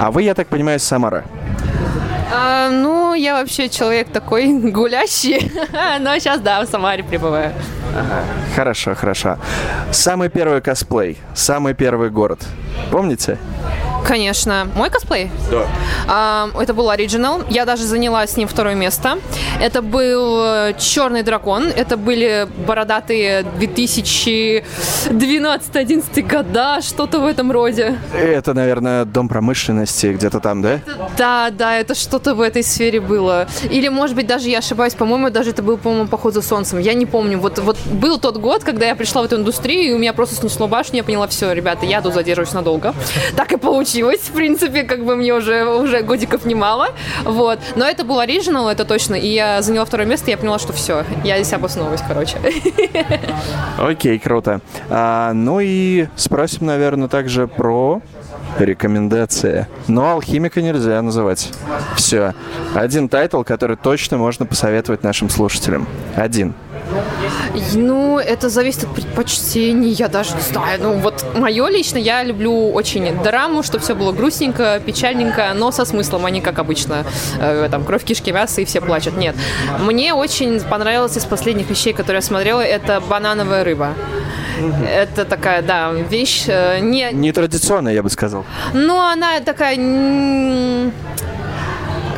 А 0.00 0.10
вы, 0.10 0.22
я 0.22 0.34
так 0.34 0.48
понимаю, 0.48 0.78
из 0.78 0.84
Самары? 0.84 1.24
А, 2.30 2.68
ну, 2.68 3.14
я 3.14 3.34
вообще 3.34 3.68
человек 3.68 4.10
такой 4.10 4.46
гулящий, 4.70 5.50
но 6.00 6.18
сейчас, 6.18 6.40
да, 6.40 6.60
в 6.62 6.68
Самаре 6.68 7.02
пребываю. 7.02 7.52
Ага. 7.94 8.22
Хорошо, 8.54 8.94
хорошо. 8.94 9.38
Самый 9.90 10.28
первый 10.28 10.60
косплей, 10.60 11.16
самый 11.34 11.74
первый 11.74 12.10
город. 12.10 12.40
Помните? 12.90 13.38
Конечно. 14.08 14.66
Мой 14.74 14.88
косплей? 14.88 15.30
Да. 15.50 15.66
А, 16.06 16.48
это 16.58 16.72
был 16.72 16.88
оригинал. 16.88 17.42
Я 17.50 17.66
даже 17.66 17.84
заняла 17.84 18.26
с 18.26 18.38
ним 18.38 18.48
второе 18.48 18.74
место. 18.74 19.18
Это 19.60 19.82
был 19.82 20.42
э, 20.42 20.72
черный 20.78 21.22
дракон. 21.22 21.66
Это 21.66 21.98
были 21.98 22.48
бородатые 22.66 23.44
2012-2011 23.60 26.22
года, 26.22 26.80
что-то 26.80 27.20
в 27.20 27.26
этом 27.26 27.52
роде. 27.52 27.98
Это, 28.14 28.54
наверное, 28.54 29.04
дом 29.04 29.28
промышленности 29.28 30.06
где-то 30.06 30.40
там, 30.40 30.62
да? 30.62 30.80
Да, 31.18 31.50
да, 31.50 31.76
это 31.76 31.94
что-то 31.94 32.34
в 32.34 32.40
этой 32.40 32.62
сфере 32.62 33.02
было. 33.02 33.46
Или, 33.70 33.88
может 33.88 34.16
быть, 34.16 34.26
даже 34.26 34.48
я 34.48 34.60
ошибаюсь, 34.60 34.94
по-моему, 34.94 35.28
даже 35.28 35.50
это 35.50 35.62
был, 35.62 35.76
по-моему, 35.76 36.08
поход 36.08 36.32
за 36.32 36.40
солнцем. 36.40 36.78
Я 36.78 36.94
не 36.94 37.04
помню. 37.04 37.38
Вот, 37.38 37.58
вот 37.58 37.76
был 37.86 38.18
тот 38.18 38.38
год, 38.38 38.64
когда 38.64 38.86
я 38.86 38.96
пришла 38.96 39.20
в 39.20 39.26
эту 39.26 39.36
индустрию, 39.36 39.90
и 39.90 39.92
у 39.92 39.98
меня 39.98 40.14
просто 40.14 40.34
снесло 40.34 40.66
башню, 40.66 40.96
я 40.96 41.04
поняла, 41.04 41.26
все, 41.26 41.52
ребята, 41.52 41.84
я 41.84 42.00
тут 42.00 42.14
задерживаюсь 42.14 42.54
надолго. 42.54 42.94
Так 43.36 43.52
и 43.52 43.58
получилось, 43.58 43.97
в 44.02 44.32
принципе, 44.32 44.82
как 44.82 45.04
бы 45.04 45.16
мне 45.16 45.34
уже, 45.34 45.64
уже 45.64 46.02
годиков 46.02 46.44
немало. 46.44 46.88
Вот. 47.24 47.58
Но 47.76 47.86
это 47.86 48.04
был 48.04 48.18
оригинал, 48.18 48.68
это 48.68 48.84
точно. 48.84 49.14
И 49.14 49.28
я 49.28 49.62
заняла 49.62 49.84
второе 49.84 50.06
место, 50.06 50.30
я 50.30 50.38
поняла, 50.38 50.58
что 50.58 50.72
все, 50.72 51.04
я 51.24 51.36
здесь 51.36 51.52
обосновываюсь, 51.52 52.02
короче. 52.06 52.36
Окей, 53.78 54.18
круто. 54.18 54.60
А, 54.88 55.32
ну 55.32 55.60
и 55.60 56.08
спросим, 56.16 56.66
наверное, 56.66 57.08
также 57.08 57.46
про 57.48 58.00
рекомендации. 58.58 59.66
Но 59.86 60.12
алхимика 60.12 60.62
нельзя 60.62 61.00
называть. 61.02 61.50
Все. 61.96 62.34
Один 62.74 63.08
title, 63.08 63.42
который 63.42 63.76
точно 63.76 64.18
можно 64.18 64.46
посоветовать 64.46 65.02
нашим 65.02 65.30
слушателям. 65.30 65.86
Один. 66.16 66.54
Ну, 67.74 68.18
это 68.18 68.48
зависит 68.48 68.84
от 68.84 68.94
предпочтений, 68.94 69.90
я 69.90 70.08
даже 70.08 70.34
не 70.34 70.40
знаю. 70.40 70.80
Ну, 70.82 70.94
вот 70.98 71.24
мое 71.36 71.68
лично, 71.68 71.98
я 71.98 72.22
люблю 72.22 72.70
очень 72.72 73.22
драму, 73.22 73.62
чтобы 73.62 73.84
все 73.84 73.94
было 73.94 74.12
грустненько, 74.12 74.80
печальненько, 74.84 75.52
но 75.54 75.70
со 75.70 75.84
смыслом, 75.84 76.26
а 76.26 76.30
не 76.30 76.40
как 76.40 76.58
обычно, 76.58 77.04
э, 77.40 77.68
там, 77.70 77.84
кровь, 77.84 78.04
кишки, 78.04 78.32
мясо 78.32 78.60
и 78.60 78.64
все 78.64 78.80
плачут. 78.80 79.16
Нет. 79.16 79.34
Мне 79.80 80.14
очень 80.14 80.60
понравилось 80.60 81.16
из 81.16 81.24
последних 81.24 81.68
вещей, 81.70 81.92
которые 81.92 82.18
я 82.18 82.22
смотрела, 82.22 82.60
это 82.60 83.00
банановая 83.00 83.64
рыба. 83.64 83.94
Это 84.88 85.24
такая, 85.24 85.62
да, 85.62 85.92
вещь 85.92 86.44
э, 86.48 86.80
не... 86.80 87.10
Нетрадиционная, 87.12 87.94
я 87.94 88.02
бы 88.02 88.10
сказал. 88.10 88.44
Ну, 88.72 88.98
она 89.00 89.40
такая... 89.40 89.76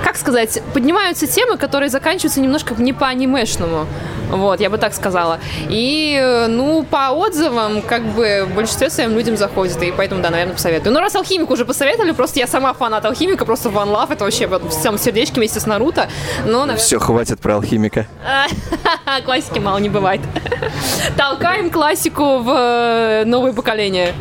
Как 0.02 0.16
сказать, 0.16 0.62
поднимаются 0.72 1.26
темы, 1.26 1.56
которые 1.58 1.90
заканчиваются 1.90 2.40
немножко 2.40 2.74
не 2.78 2.92
по-анимешному. 2.92 3.86
Вот, 4.30 4.60
я 4.60 4.70
бы 4.70 4.78
так 4.78 4.94
сказала. 4.94 5.40
И, 5.68 6.18
э, 6.20 6.46
ну, 6.46 6.82
по 6.82 7.10
отзывам, 7.10 7.82
как 7.82 8.02
бы, 8.02 8.46
в 8.50 8.54
большинстве 8.54 8.90
своем 8.90 9.14
людям 9.14 9.36
заходит, 9.36 9.82
и 9.82 9.92
поэтому, 9.92 10.22
да, 10.22 10.30
наверное, 10.30 10.54
посоветую. 10.54 10.92
Ну, 10.92 11.00
раз 11.00 11.14
алхимик 11.14 11.50
уже 11.50 11.64
посоветовали, 11.64 12.12
просто 12.12 12.38
я 12.38 12.46
сама 12.46 12.72
фанат 12.72 13.04
алхимика, 13.04 13.44
просто 13.44 13.68
One 13.68 13.92
Love, 13.92 14.12
это 14.12 14.24
вообще 14.24 14.46
вот 14.46 14.62
в 14.64 14.72
самом 14.72 14.98
сердечке 14.98 15.36
вместе 15.36 15.60
с 15.60 15.66
Наруто. 15.66 16.08
Но, 16.44 16.60
наверное, 16.60 16.76
Все, 16.76 16.98
хватит 16.98 17.40
про 17.40 17.54
алхимика. 17.56 18.06
классики 19.24 19.58
мало 19.58 19.78
не 19.78 19.88
бывает. 19.88 20.20
Толкаем 21.16 21.70
классику 21.70 22.38
в 22.38 22.50
э, 22.50 23.24
новое 23.24 23.52
поколение. 23.52 24.14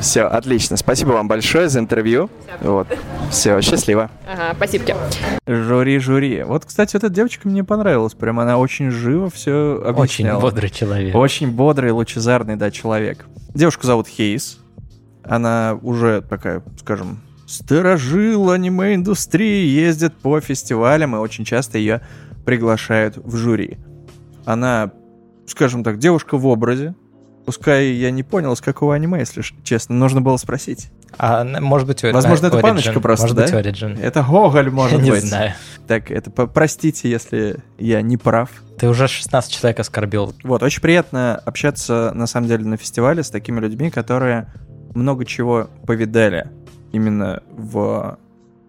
Все, 0.00 0.22
отлично. 0.22 0.76
Спасибо 0.76 1.10
вам 1.10 1.28
большое 1.28 1.68
за 1.68 1.78
интервью. 1.80 2.30
Вот. 2.60 2.86
Все, 3.30 3.60
счастливо. 3.60 4.10
Ага, 4.26 4.54
спасибо. 4.56 4.84
Жюри, 5.46 5.98
жюри. 5.98 6.42
Вот, 6.42 6.64
кстати, 6.64 6.96
вот 6.96 7.04
эта 7.04 7.12
девочка 7.14 7.48
мне 7.48 7.62
понравилась. 7.64 8.14
Прям 8.14 8.40
она 8.40 8.58
очень 8.58 8.90
живо 8.90 9.28
все 9.30 9.76
Очень 9.76 9.88
объясняла. 10.26 10.40
бодрый 10.40 10.70
человек. 10.70 11.14
Очень 11.14 11.50
бодрый, 11.52 11.92
лучезарный, 11.92 12.56
да, 12.56 12.70
человек. 12.70 13.26
Девушку 13.54 13.86
зовут 13.86 14.08
Хейс. 14.08 14.58
Она 15.22 15.78
уже 15.82 16.22
такая, 16.22 16.62
скажем, 16.78 17.20
сторожил 17.46 18.50
аниме-индустрии, 18.50 19.66
ездит 19.66 20.14
по 20.16 20.40
фестивалям, 20.40 21.14
и 21.14 21.18
очень 21.18 21.44
часто 21.44 21.78
ее 21.78 22.00
приглашают 22.46 23.16
в 23.18 23.36
жюри. 23.36 23.78
Она, 24.46 24.92
скажем 25.46 25.84
так, 25.84 25.98
девушка 25.98 26.38
в 26.38 26.46
образе. 26.46 26.94
Пускай 27.50 27.88
я 27.94 28.12
не 28.12 28.22
понял, 28.22 28.54
с 28.54 28.60
какого 28.60 28.94
аниме, 28.94 29.18
если 29.18 29.42
честно, 29.64 29.96
нужно 29.96 30.20
было 30.20 30.36
спросить. 30.36 30.88
А, 31.18 31.42
может 31.42 31.88
быть, 31.88 32.04
это 32.04 32.14
Возможно, 32.14 32.46
это 32.46 32.58
Origin. 32.58 32.62
паночка 32.62 33.00
просто, 33.00 33.24
Может 33.24 33.36
да? 33.38 33.42
быть, 33.42 33.52
Origin. 33.66 34.00
Это 34.00 34.22
Гоголь, 34.22 34.70
может 34.70 34.98
Я 35.00 35.04
не 35.04 35.10
быть. 35.10 35.24
знаю. 35.24 35.54
Так, 35.88 36.12
это 36.12 36.30
простите, 36.30 37.10
если 37.10 37.56
я 37.76 38.02
не 38.02 38.16
прав. 38.16 38.50
Ты 38.78 38.88
уже 38.88 39.08
16 39.08 39.50
человек 39.50 39.80
оскорбил. 39.80 40.32
Вот, 40.44 40.62
очень 40.62 40.80
приятно 40.80 41.34
общаться, 41.44 42.12
на 42.14 42.28
самом 42.28 42.46
деле, 42.46 42.64
на 42.64 42.76
фестивале 42.76 43.24
с 43.24 43.30
такими 43.30 43.58
людьми, 43.58 43.90
которые 43.90 44.46
много 44.94 45.24
чего 45.24 45.68
повидали 45.88 46.46
именно 46.92 47.42
в 47.50 48.16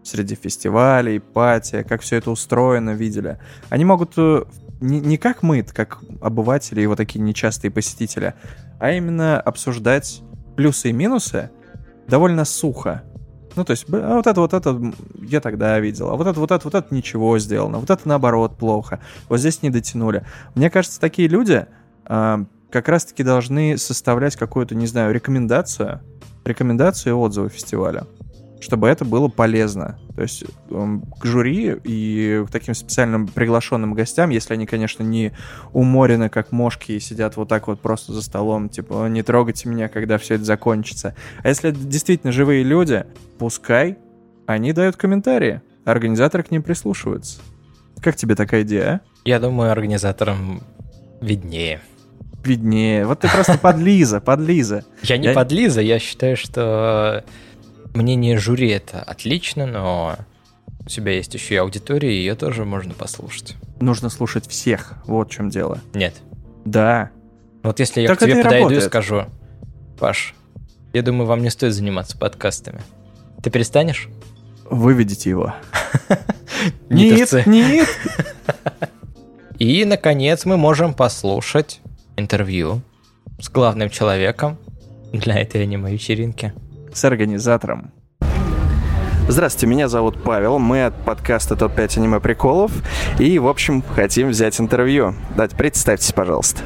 среди 0.02 0.34
фестивалей, 0.34 1.20
пати, 1.20 1.86
как 1.88 2.02
все 2.02 2.16
это 2.16 2.32
устроено, 2.32 2.96
видели. 2.96 3.38
Они 3.70 3.86
могут 3.86 4.14
э, 4.18 4.44
не, 4.82 5.00
не 5.00 5.18
как 5.18 5.44
мы, 5.44 5.62
как 5.62 6.00
обыватели 6.22 6.82
и 6.82 6.88
вот 6.88 6.98
такие 6.98 7.20
нечастые 7.20 7.70
посетители, 7.72 8.34
а 8.82 8.92
именно 8.94 9.40
обсуждать 9.40 10.24
плюсы 10.58 10.90
и 10.90 10.92
минусы 10.92 11.52
довольно 12.08 12.46
сухо. 12.46 13.04
Ну, 13.56 13.64
то 13.64 13.72
есть, 13.72 13.86
а 13.94 14.16
вот 14.16 14.26
это, 14.26 14.42
вот 14.42 14.54
это 14.54 14.94
я 15.22 15.40
тогда 15.40 15.80
видел, 15.80 16.10
а 16.10 16.16
вот 16.16 16.26
это, 16.26 16.40
вот 16.40 16.50
это, 16.52 16.64
вот 16.64 16.74
это 16.74 16.94
ничего 16.94 17.38
сделано, 17.38 17.78
вот 17.78 17.92
это 17.92 18.08
наоборот 18.08 18.58
плохо, 18.58 19.00
вот 19.30 19.40
здесь 19.40 19.62
не 19.62 19.70
дотянули. 19.70 20.26
Мне 20.56 20.72
кажется, 20.72 21.00
такие 21.00 21.28
люди 21.28 21.68
а, 22.06 22.46
как 22.72 22.88
раз-таки 22.88 23.22
должны 23.22 23.78
составлять 23.78 24.36
какую-то, 24.36 24.74
не 24.74 24.88
знаю, 24.88 25.14
рекомендацию, 25.14 26.02
рекомендацию 26.44 27.14
и 27.14 27.16
отзывы 27.16 27.50
фестиваля, 27.50 28.08
чтобы 28.62 28.88
это 28.88 29.06
было 29.06 29.28
полезно. 29.28 30.00
То 30.22 30.26
есть 30.26 30.44
к 31.20 31.26
жюри 31.26 31.78
и 31.84 32.46
к 32.48 32.52
таким 32.52 32.76
специальным 32.76 33.28
приглашенным 33.28 33.96
гостям, 33.96 34.30
если 34.30 34.54
они, 34.54 34.68
конечно, 34.68 35.02
не 35.02 35.32
уморены, 35.74 36.30
как 36.30 36.52
мошки, 36.52 36.92
и 36.92 37.00
сидят 37.00 37.38
вот 37.38 37.48
так 37.50 37.68
вот 37.68 37.80
просто 37.80 38.14
за 38.14 38.22
столом, 38.22 38.70
типа, 38.70 39.08
не 39.08 39.24
трогайте 39.24 39.68
меня, 39.68 39.88
когда 39.88 40.20
все 40.20 40.36
это 40.36 40.44
закончится. 40.44 41.16
А 41.42 41.48
если 41.48 41.72
это 41.72 41.80
действительно 41.80 42.32
живые 42.32 42.62
люди, 42.64 43.04
пускай 43.40 43.98
они 44.46 44.74
дают 44.74 44.96
комментарии, 44.96 45.64
а 45.86 45.92
организаторы 45.92 46.44
к 46.44 46.52
ним 46.52 46.62
прислушиваются. 46.62 47.42
Как 48.00 48.16
тебе 48.16 48.36
такая 48.36 48.62
идея, 48.62 48.88
а? 48.88 49.02
Я 49.26 49.40
думаю, 49.40 49.72
организаторам 49.72 50.62
виднее. 51.20 51.82
Виднее. 52.44 53.08
Вот 53.08 53.22
ты 53.22 53.28
просто 53.28 53.58
подлиза, 53.58 54.22
подлиза. 54.22 54.86
Я 55.02 55.18
не 55.18 55.30
Я- 55.30 55.34
подлиза, 55.34 55.82
я 55.82 55.98
считаю, 55.98 56.38
что 56.38 57.24
мнение 57.94 58.38
жюри 58.38 58.70
это 58.70 59.02
отлично, 59.02 59.66
но 59.66 60.18
у 60.86 60.90
тебя 60.90 61.14
есть 61.14 61.34
еще 61.34 61.56
и 61.56 61.58
аудитория, 61.58 62.14
и 62.14 62.18
ее 62.18 62.36
тоже 62.36 62.66
можно 62.66 62.94
послушать. 62.94 63.56
Нужно 63.80 64.10
слушать 64.10 64.48
всех. 64.48 64.96
Вот 65.06 65.30
в 65.30 65.32
чем 65.32 65.50
дело. 65.50 65.80
Нет. 65.94 66.16
Да. 66.66 67.12
Вот 67.64 67.80
если 67.80 68.02
я 68.02 68.08
Так 68.08 68.20
к 68.20 68.22
тебе 68.22 68.44
подойду 68.44 68.74
и 68.74 68.82
скажу, 68.82 69.26
Паш, 70.00 70.34
я 70.94 71.02
думаю, 71.04 71.28
вам 71.28 71.42
не 71.42 71.50
стоит 71.50 71.74
заниматься 71.74 72.18
подкастами. 72.18 72.82
Ты 73.44 73.50
перестанешь? 73.50 74.10
Выведите 74.70 75.30
его. 75.30 75.54
Нитовцы. 76.90 77.44
нет. 77.46 77.88
И, 79.60 79.86
наконец, 79.86 80.46
мы 80.46 80.58
можем 80.58 80.94
послушать 80.94 81.82
интервью 82.18 82.82
с 83.40 83.50
главным 83.50 83.92
человеком 83.92 84.58
для 85.12 85.36
этой 85.40 85.62
аниме-вечеринки. 85.64 86.54
С 86.94 87.06
организатором. 87.06 87.92
Здравствуйте, 89.28 89.68
меня 89.68 89.88
зовут 89.88 90.22
Павел, 90.24 90.60
мы 90.60 90.86
от 90.86 90.96
подкаста 91.06 91.56
ТОП-5 91.56 92.00
аниме 92.00 92.20
приколов 92.20 92.72
и, 93.18 93.40
в 93.40 93.48
общем, 93.48 93.82
хотим 93.96 94.30
взять 94.30 94.60
интервью. 94.60 95.16
Дать, 95.38 95.52
представьтесь, 95.52 96.12
пожалуйста. 96.12 96.62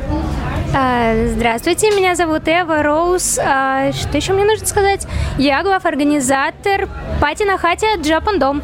А, 0.74 1.28
Здравствуйте, 1.28 1.92
меня 1.92 2.16
зовут 2.16 2.48
Эва 2.48 2.82
Роуз. 2.82 3.38
А, 3.38 3.92
Что 3.92 4.18
еще 4.18 4.34
мне 4.34 4.46
нужно 4.46 4.66
сказать? 4.66 5.06
Я 5.38 5.62
глав-организатор 5.62 6.90
Пати 7.22 7.44
на 7.44 7.58
хате 7.58 7.88
Джапан 8.02 8.40
Дом. 8.40 8.64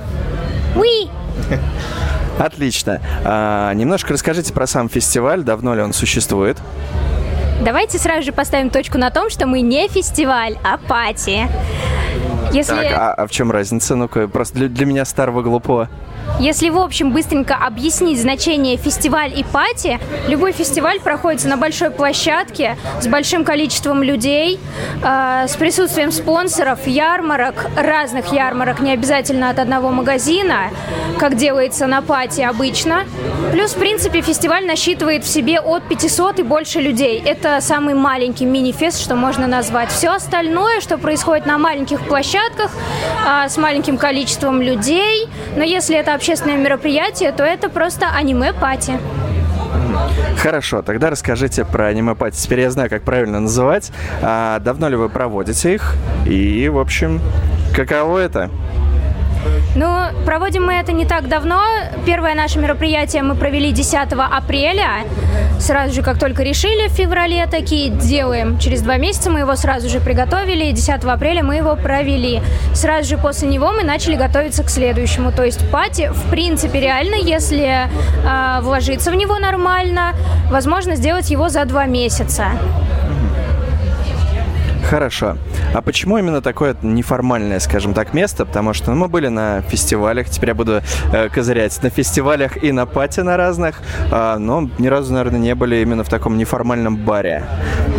Уи! 0.76 1.10
Отлично. 2.39 3.02
А, 3.24 3.71
немножко 3.74 4.13
расскажите 4.13 4.52
про 4.52 4.65
сам 4.65 4.89
фестиваль, 4.89 5.43
давно 5.43 5.76
ли 5.76 5.82
он 5.82 5.93
существует. 5.93 6.58
Давайте 7.63 8.00
сразу 8.00 8.24
же 8.24 8.32
поставим 8.32 8.71
точку 8.71 8.97
на 8.97 9.12
том, 9.12 9.30
что 9.30 9.45
мы 9.45 9.62
не 9.62 9.88
фестиваль, 9.88 10.58
а 10.63 10.78
пати. 10.78 11.47
Если... 12.52 12.74
Так, 12.74 12.91
а, 12.91 13.13
а 13.13 13.28
в 13.28 13.32
чем 13.32 13.52
разница? 13.52 13.95
Ну-ка, 13.95 14.28
просто 14.28 14.58
для, 14.58 14.67
для 14.67 14.86
меня 14.88 15.06
старого 15.06 15.43
глупого. 15.43 15.88
Если, 16.40 16.70
в 16.70 16.78
общем, 16.80 17.12
быстренько 17.12 17.56
объяснить 17.56 18.20
значение 18.20 18.76
фестиваль 18.78 19.38
и 19.38 19.44
пати, 19.44 20.00
любой 20.28 20.54
фестиваль 20.54 21.00
проходит 21.00 21.46
на 21.46 21.56
большой 21.56 21.92
площадке 21.92 22.78
с 23.00 23.08
большим 23.08 23.44
количеством 23.44 24.02
людей, 24.02 24.60
э, 25.04 25.46
с 25.48 25.56
присутствием 25.56 26.12
спонсоров, 26.12 26.88
ярмарок, 26.88 27.68
разных 27.76 28.34
ярмарок, 28.34 28.80
не 28.80 28.92
обязательно 28.92 29.50
от 29.50 29.60
одного 29.60 29.90
магазина, 29.90 30.72
как 31.20 31.36
делается 31.36 31.86
на 31.86 32.02
пати 32.02 32.42
обычно. 32.42 33.06
Плюс, 33.52 33.74
в 33.74 33.80
принципе, 33.80 34.22
фестиваль 34.22 34.66
насчитывает 34.66 35.24
в 35.24 35.28
себе 35.28 35.60
от 35.60 35.84
500 35.84 36.40
и 36.40 36.44
больше 36.44 36.80
людей. 36.80 37.22
Это 37.24 37.62
самый 37.62 37.94
маленький 37.94 38.46
мини-фест, 38.46 39.00
что 39.00 39.16
можно 39.16 39.46
назвать. 39.46 39.92
Все 39.92 40.10
остальное, 40.10 40.82
что 40.82 40.98
происходит 40.98 41.46
на 41.46 41.58
маленьких 41.58 42.02
площадках, 42.08 42.72
э, 43.28 43.50
с 43.50 43.58
маленьким 43.58 43.98
количеством 43.98 44.62
людей, 44.62 45.28
но 45.56 45.64
если 45.64 45.96
это 45.98 46.11
общественное 46.13 46.58
мероприятие, 46.58 47.32
то 47.32 47.43
это 47.43 47.69
просто 47.69 48.08
аниме-пати. 48.13 49.00
Хорошо, 50.38 50.82
тогда 50.82 51.10
расскажите 51.10 51.65
про 51.65 51.88
аниме-пати. 51.88 52.36
Теперь 52.36 52.62
я 52.62 52.71
знаю, 52.71 52.89
как 52.89 53.04
правильно 53.04 53.39
называть. 53.39 53.91
А 54.21 54.60
давно 54.60 54.89
ли 54.89 54.95
вы 54.95 55.10
проводите 55.10 55.76
их? 55.76 55.95
И, 56.26 56.67
в 56.69 56.80
общем, 56.80 57.21
каково 57.76 58.19
это? 58.19 58.50
Ну, 59.74 60.08
проводим 60.26 60.66
мы 60.66 60.74
это 60.74 60.92
не 60.92 61.06
так 61.06 61.30
давно. 61.30 61.62
Первое 62.06 62.36
наше 62.36 62.60
мероприятие 62.60 63.24
мы 63.24 63.36
провели 63.36 63.72
10 63.72 63.96
апреля. 64.12 65.06
Сразу 65.60 65.94
же, 65.94 66.02
как 66.02 66.20
только 66.20 66.44
решили 66.44 66.90
в 66.90 66.92
феврале, 66.92 67.46
такие 67.48 67.90
делаем. 67.90 68.60
Через 68.60 68.82
два 68.82 68.98
месяца 68.98 69.30
мы 69.30 69.40
его 69.40 69.56
сразу 69.56 69.88
же 69.88 70.02
приготовили. 70.02 70.72
10 70.72 71.06
апреля 71.06 71.42
мы 71.44 71.56
его 71.56 71.78
провели. 71.78 72.42
Сразу 72.74 73.08
же 73.08 73.18
после 73.18 73.48
него 73.48 73.72
мы 73.72 73.84
начали 73.84 74.16
готовиться 74.16 74.64
к 74.64 74.70
следующему. 74.70 75.32
То 75.32 75.46
есть 75.46 75.66
пати, 75.72 76.12
в 76.14 76.30
принципе, 76.30 76.82
реально, 76.82 77.16
если 77.16 77.88
э, 77.88 78.62
вложиться 78.62 79.12
в 79.12 79.16
него 79.16 79.40
нормально, 79.40 80.14
возможно 80.50 80.96
сделать 80.96 81.30
его 81.30 81.48
за 81.48 81.64
два 81.64 81.86
месяца. 81.86 82.48
Хорошо. 84.92 85.38
А 85.74 85.82
почему 85.82 86.18
именно 86.18 86.42
такое 86.42 86.76
неформальное, 86.82 87.62
скажем 87.62 87.94
так, 87.94 88.14
место? 88.14 88.46
Потому 88.46 88.74
что 88.74 88.92
ну, 88.92 88.98
мы 88.98 89.08
были 89.08 89.30
на 89.30 89.62
фестивалях, 89.62 90.30
теперь 90.30 90.50
я 90.50 90.54
буду 90.54 90.82
э, 91.14 91.30
козырять, 91.30 91.82
на 91.82 91.90
фестивалях 91.90 92.62
и 92.62 92.74
на 92.74 92.86
пати 92.86 93.22
на 93.22 93.38
разных, 93.38 93.82
э, 94.12 94.36
но 94.38 94.70
ни 94.80 94.88
разу, 94.88 95.14
наверное, 95.14 95.40
не 95.40 95.56
были 95.56 95.78
именно 95.78 96.04
в 96.04 96.10
таком 96.10 96.38
неформальном 96.38 96.98
баре. 96.98 97.46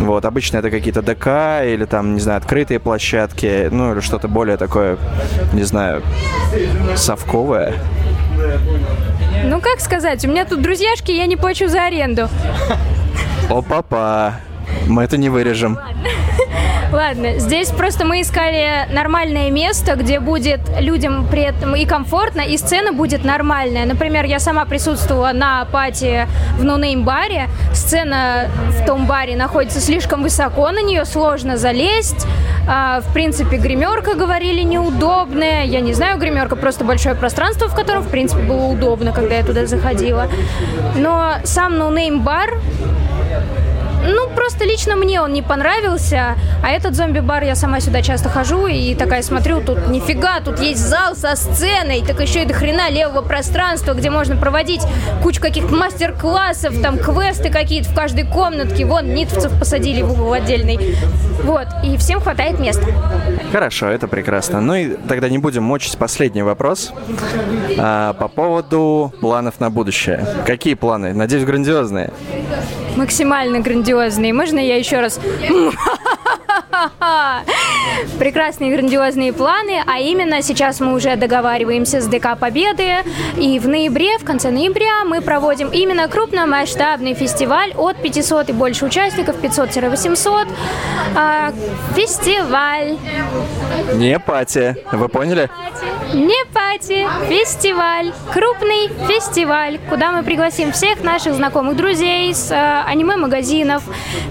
Вот, 0.01 0.23
обычно 0.23 0.57
это 0.57 0.69
какие-то 0.69 1.01
ДК 1.01 1.65
или 1.65 1.85
там, 1.85 2.13
не 2.13 2.21
знаю, 2.21 2.37
открытые 2.37 2.79
площадки, 2.79 3.69
ну 3.71 3.93
или 3.93 3.99
что-то 3.99 4.27
более 4.27 4.57
такое, 4.57 4.99
не 5.51 5.63
знаю, 5.63 6.03
совковое. 6.95 7.73
Ну, 9.45 9.59
как 9.61 9.79
сказать, 9.79 10.23
у 10.25 10.27
меня 10.27 10.45
тут 10.45 10.61
друзьяшки, 10.61 11.11
я 11.11 11.25
не 11.25 11.37
плачу 11.37 11.67
за 11.67 11.85
аренду. 11.85 12.29
О-папа, 13.49 14.35
мы 14.85 15.03
это 15.03 15.17
не 15.17 15.29
вырежем. 15.29 15.75
Ладно, 15.75 16.09
здесь 17.37 17.69
просто 17.69 18.05
мы 18.05 18.21
искали 18.21 18.87
нормальное 18.91 19.49
место, 19.49 19.95
где 19.95 20.19
будет 20.19 20.59
людям 20.79 21.27
при 21.29 21.41
этом 21.41 21.75
и 21.75 21.85
комфортно, 21.85 22.41
и 22.41 22.57
сцена 22.57 22.93
будет 22.93 23.23
нормальная. 23.23 23.85
Например, 23.85 24.25
я 24.25 24.39
сама 24.39 24.65
присутствовала 24.65 25.31
на 25.33 25.65
пати 25.65 26.27
в 26.57 26.63
нонейм 26.63 27.03
баре. 27.03 27.47
Сцена 27.73 28.47
в 28.79 28.85
том 28.85 29.07
баре 29.07 29.35
находится 29.35 29.79
слишком 29.79 30.23
высоко, 30.23 30.69
на 30.71 30.81
нее 30.81 31.05
сложно 31.05 31.57
залезть. 31.57 32.27
А, 32.67 33.01
в 33.01 33.11
принципе, 33.13 33.57
гримерка, 33.57 34.13
говорили, 34.13 34.61
неудобная. 34.61 35.63
Я 35.65 35.81
не 35.81 35.93
знаю, 35.93 36.17
гримерка 36.17 36.55
просто 36.55 36.85
большое 36.85 37.15
пространство, 37.15 37.67
в 37.67 37.75
котором, 37.75 38.03
в 38.03 38.09
принципе, 38.09 38.41
было 38.43 38.65
удобно, 38.65 39.11
когда 39.11 39.35
я 39.35 39.43
туда 39.43 39.65
заходила. 39.65 40.27
Но 40.95 41.33
сам 41.43 41.77
нонейм 41.77 42.21
бар 42.21 42.51
ну, 44.05 44.22
просто 44.35 44.65
лично 44.65 44.95
мне 44.95 45.21
он 45.21 45.33
не 45.33 45.41
понравился. 45.41 46.35
А 46.63 46.69
этот 46.69 46.95
зомби-бар, 46.95 47.43
я 47.43 47.55
сама 47.55 47.79
сюда 47.79 48.01
часто 48.01 48.29
хожу 48.29 48.67
и 48.67 48.95
такая 48.95 49.21
смотрю, 49.21 49.61
тут 49.61 49.87
нифига, 49.87 50.39
тут 50.39 50.59
есть 50.59 50.79
зал 50.79 51.15
со 51.15 51.35
сценой, 51.35 52.03
так 52.05 52.19
еще 52.19 52.43
и 52.43 52.45
до 52.45 52.53
хрена 52.53 52.89
левого 52.89 53.21
пространства, 53.21 53.93
где 53.93 54.09
можно 54.09 54.35
проводить 54.35 54.81
кучу 55.21 55.41
каких-то 55.41 55.73
мастер-классов, 55.73 56.81
там 56.81 56.97
квесты 56.97 57.49
какие-то 57.49 57.89
в 57.89 57.95
каждой 57.95 58.25
комнатке. 58.25 58.85
Вон, 58.85 59.13
нитовцев 59.13 59.57
посадили 59.57 60.01
в 60.01 60.11
угол 60.11 60.33
отдельный. 60.33 60.95
Вот, 61.43 61.67
и 61.83 61.97
всем 61.97 62.21
хватает 62.21 62.59
места. 62.59 62.85
Хорошо, 63.51 63.87
это 63.87 64.07
прекрасно. 64.07 64.61
Ну 64.61 64.75
и 64.75 64.95
тогда 65.07 65.29
не 65.29 65.37
будем 65.37 65.63
мочить 65.63 65.97
последний 65.97 66.41
вопрос 66.41 66.93
а, 67.77 68.13
по 68.13 68.27
поводу 68.27 69.13
планов 69.19 69.59
на 69.59 69.69
будущее. 69.69 70.25
Какие 70.45 70.75
планы? 70.75 71.13
Надеюсь, 71.13 71.43
грандиозные. 71.43 72.11
Максимально 72.95 73.59
грандиозные. 73.59 74.22
Можно 74.31 74.59
я 74.59 74.77
еще 74.77 75.01
раз? 75.01 75.19
Прекрасные 78.19 78.75
грандиозные 78.75 79.33
планы, 79.33 79.81
а 79.85 79.99
именно 79.99 80.41
сейчас 80.41 80.79
мы 80.79 80.93
уже 80.93 81.15
договариваемся 81.15 82.01
с 82.01 82.07
ДК 82.07 82.37
Победы, 82.37 82.97
и 83.37 83.59
в 83.59 83.67
ноябре, 83.67 84.17
в 84.17 84.25
конце 84.25 84.51
ноября 84.51 85.03
мы 85.05 85.21
проводим 85.21 85.69
именно 85.69 86.07
крупномасштабный 86.07 87.13
фестиваль 87.13 87.73
от 87.75 88.01
500 88.01 88.49
и 88.49 88.53
больше 88.53 88.85
участников, 88.85 89.37
500-800. 89.41 90.47
А, 91.15 91.51
фестиваль. 91.95 92.97
Не 93.95 94.19
пати, 94.19 94.75
вы 94.91 95.09
поняли? 95.09 95.49
Не 96.13 96.45
пати, 96.53 97.07
фестиваль, 97.27 98.11
крупный 98.31 98.89
фестиваль, 99.07 99.79
куда 99.89 100.11
мы 100.11 100.21
пригласим 100.23 100.71
всех 100.71 101.03
наших 101.03 101.33
знакомых 101.33 101.75
друзей 101.75 102.33
с 102.35 102.51
э, 102.51 102.83
аниме-магазинов, 102.87 103.81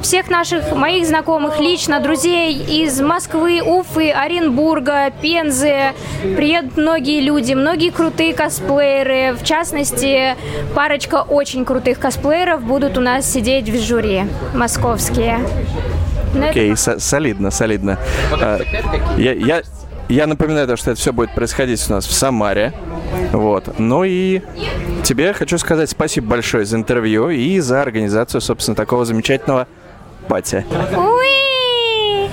всех 0.01 0.31
наших 0.31 0.73
моих 0.77 1.07
знакомых 1.07 1.59
лично 1.59 1.99
друзей 1.99 2.55
из 2.55 3.01
Москвы, 3.01 3.61
Уфы, 3.63 4.11
Оренбурга, 4.13 5.11
Пензы. 5.21 5.93
Приедут 6.37 6.77
многие 6.77 7.21
люди, 7.21 7.55
многие 7.55 7.91
крутые 7.91 8.33
косплееры. 8.33 9.35
В 9.37 9.43
частности, 9.45 10.37
парочка 10.77 11.23
очень 11.23 11.65
крутых 11.65 11.99
косплееров 11.99 12.63
будут 12.63 12.97
у 12.97 13.01
нас 13.01 13.31
сидеть 13.31 13.69
в 13.69 13.77
жюри, 13.81 14.25
московские. 14.55 15.41
Но 16.35 16.49
Окей, 16.49 16.69
это- 16.73 16.81
со- 16.81 16.99
солидно, 17.01 17.51
солидно. 17.51 17.99
А, 18.41 18.61
я, 19.19 19.33
я, 19.33 19.63
я 20.13 20.27
напоминаю, 20.27 20.67
то, 20.67 20.77
что 20.77 20.91
это 20.91 21.01
все 21.01 21.13
будет 21.13 21.35
происходить 21.35 21.85
у 21.89 21.93
нас 21.95 22.07
в 22.07 22.13
Самаре. 22.13 22.73
Вот. 23.33 23.79
Ну 23.79 24.05
и 24.05 24.43
тебе 25.03 25.33
хочу 25.33 25.59
сказать 25.59 25.91
спасибо 25.91 26.29
большое 26.29 26.65
за 26.65 26.77
интервью 26.77 27.31
и 27.31 27.59
за 27.61 27.83
организацию, 27.83 28.41
собственно, 28.41 28.75
такого 28.75 29.05
замечательного 29.05 29.67
пати. 30.29 30.67
Уи! 30.97 32.29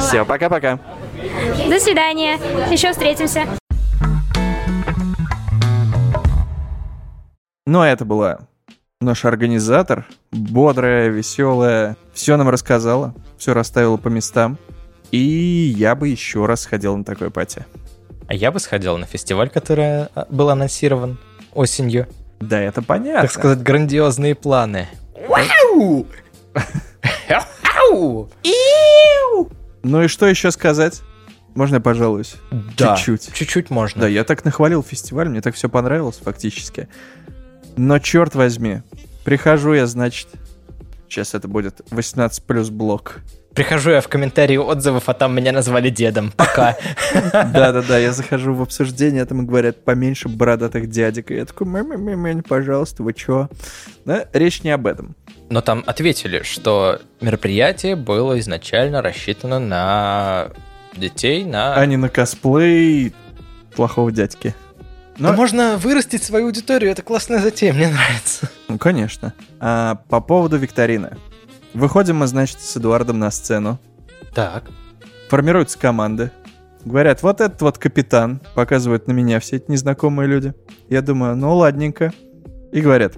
Все, 0.00 0.24
пока-пока. 0.24 0.78
До 1.68 1.78
свидания. 1.78 2.38
Еще 2.70 2.92
встретимся. 2.92 3.44
Ну, 7.66 7.80
а 7.80 7.88
это 7.88 8.04
была 8.04 8.40
наш 9.00 9.24
организатор, 9.24 10.06
бодрая, 10.32 11.08
веселая, 11.08 11.96
все 12.12 12.36
нам 12.36 12.48
рассказала, 12.48 13.14
все 13.38 13.54
расставила 13.54 13.96
по 13.96 14.08
местам. 14.08 14.58
И 15.10 15.74
я 15.76 15.94
бы 15.94 16.08
еще 16.08 16.46
раз 16.46 16.62
сходил 16.62 16.96
на 16.96 17.04
такой 17.04 17.30
пати. 17.30 17.64
А 18.28 18.34
я 18.34 18.50
бы 18.50 18.58
сходил 18.58 18.98
на 18.98 19.06
фестиваль, 19.06 19.50
который 19.50 20.06
а, 20.14 20.26
был 20.30 20.50
анонсирован 20.50 21.18
осенью. 21.54 22.08
Да, 22.40 22.60
это 22.60 22.82
понятно. 22.82 23.22
Так 23.22 23.32
сказать, 23.32 23.62
грандиозные 23.62 24.34
планы. 24.34 24.88
Вау! 25.28 26.06
Ау! 27.78 28.28
Ну 29.82 30.02
и 30.02 30.08
что 30.08 30.26
еще 30.26 30.50
сказать? 30.50 31.02
Можно 31.54 31.76
я 31.76 31.80
пожалуюсь? 31.80 32.36
Да, 32.76 32.96
Чуть-чуть. 32.96 33.32
Чуть-чуть 33.32 33.70
можно. 33.70 34.02
Да, 34.02 34.08
я 34.08 34.24
так 34.24 34.44
нахвалил 34.44 34.82
фестиваль, 34.82 35.28
мне 35.28 35.40
так 35.40 35.54
все 35.54 35.68
понравилось 35.68 36.20
фактически. 36.22 36.88
Но 37.76 37.98
черт 37.98 38.34
возьми, 38.34 38.82
прихожу 39.24 39.72
я, 39.72 39.86
значит, 39.86 40.28
сейчас 41.08 41.34
это 41.34 41.48
будет 41.48 41.80
18 41.90 42.42
плюс 42.44 42.70
блок. 42.70 43.20
Прихожу 43.54 43.92
я 43.92 44.02
в 44.02 44.08
комментарии 44.08 44.58
отзывов, 44.58 45.08
а 45.08 45.14
там 45.14 45.34
меня 45.34 45.50
назвали 45.50 45.88
дедом. 45.88 46.30
Пока. 46.36 46.76
Да-да-да, 47.32 47.96
я 47.96 48.12
захожу 48.12 48.52
в 48.52 48.60
обсуждение, 48.60 49.24
там 49.24 49.46
говорят, 49.46 49.82
поменьше 49.82 50.28
бородатых 50.28 50.90
дядек. 50.90 51.30
И 51.30 51.36
я 51.36 51.46
такой, 51.46 51.66
пожалуйста, 52.46 53.02
вы 53.02 53.14
чё? 53.14 53.48
Да, 54.04 54.26
речь 54.34 54.62
не 54.62 54.70
об 54.70 54.86
этом. 54.86 55.16
Но 55.48 55.62
там 55.62 55.84
ответили, 55.86 56.42
что 56.42 57.00
мероприятие 57.22 57.96
было 57.96 58.38
изначально 58.40 59.00
рассчитано 59.00 59.58
на 59.58 60.48
детей, 60.94 61.44
на... 61.44 61.76
А 61.76 61.86
не 61.86 61.96
на 61.96 62.10
косплей 62.10 63.14
плохого 63.74 64.12
дядьки. 64.12 64.54
Но 65.18 65.30
Но- 65.30 65.36
можно 65.36 65.76
вырастить 65.78 66.22
свою 66.22 66.46
аудиторию, 66.46 66.90
это 66.90 67.02
классная 67.02 67.40
затея, 67.40 67.72
мне 67.72 67.88
нравится. 67.88 68.50
Ну, 68.68 68.78
конечно. 68.78 69.32
А 69.60 69.94
по 70.08 70.20
поводу 70.20 70.56
викторины. 70.56 71.16
Выходим 71.72 72.16
мы, 72.16 72.26
значит, 72.26 72.60
с 72.60 72.76
Эдуардом 72.76 73.18
на 73.20 73.30
сцену. 73.30 73.78
Так. 74.34 74.64
Формируются 75.30 75.78
команды. 75.78 76.32
Говорят, 76.84 77.22
вот 77.22 77.40
этот 77.40 77.62
вот 77.62 77.78
капитан, 77.78 78.40
показывают 78.54 79.06
на 79.06 79.12
меня 79.12 79.38
все 79.40 79.56
эти 79.56 79.70
незнакомые 79.70 80.28
люди. 80.28 80.52
Я 80.88 81.00
думаю, 81.00 81.36
ну 81.36 81.54
ладненько. 81.56 82.12
И 82.72 82.80
говорят, 82.80 83.14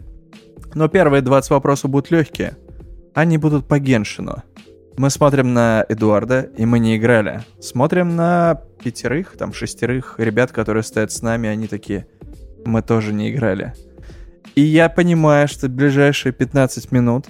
но 0.74 0.88
первые 0.88 1.22
20 1.22 1.50
вопросов 1.50 1.90
будут 1.90 2.10
легкие. 2.10 2.56
Они 3.14 3.38
будут 3.38 3.66
по 3.66 3.78
Геншину. 3.78 4.42
Мы 4.98 5.10
смотрим 5.10 5.54
на 5.54 5.86
Эдуарда, 5.88 6.50
и 6.56 6.66
мы 6.66 6.80
не 6.80 6.96
играли. 6.96 7.42
Смотрим 7.60 8.16
на 8.16 8.60
пятерых, 8.82 9.36
там 9.36 9.52
шестерых 9.52 10.16
ребят, 10.18 10.50
которые 10.50 10.82
стоят 10.82 11.12
с 11.12 11.22
нами, 11.22 11.48
они 11.48 11.68
такие, 11.68 12.08
мы 12.64 12.82
тоже 12.82 13.12
не 13.12 13.30
играли. 13.30 13.74
И 14.56 14.60
я 14.60 14.88
понимаю, 14.88 15.46
что 15.46 15.68
ближайшие 15.68 16.32
15 16.32 16.90
минут 16.90 17.26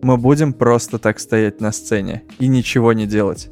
мы 0.00 0.16
будем 0.16 0.52
просто 0.52 1.00
так 1.00 1.18
стоять 1.18 1.60
на 1.60 1.72
сцене 1.72 2.22
и 2.38 2.46
ничего 2.46 2.92
не 2.92 3.04
делать. 3.04 3.50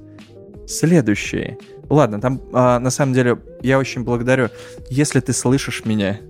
Следующий. 0.69 1.59
Ладно, 1.91 2.21
там 2.21 2.41
а, 2.53 2.79
на 2.79 2.91
самом 2.91 3.15
деле 3.15 3.39
я 3.63 3.81
очень 3.81 4.05
благодарю. 4.05 4.49
Если 4.91 5.19
ты 5.19 5.33
слышишь 5.33 5.85
меня, 5.85 6.21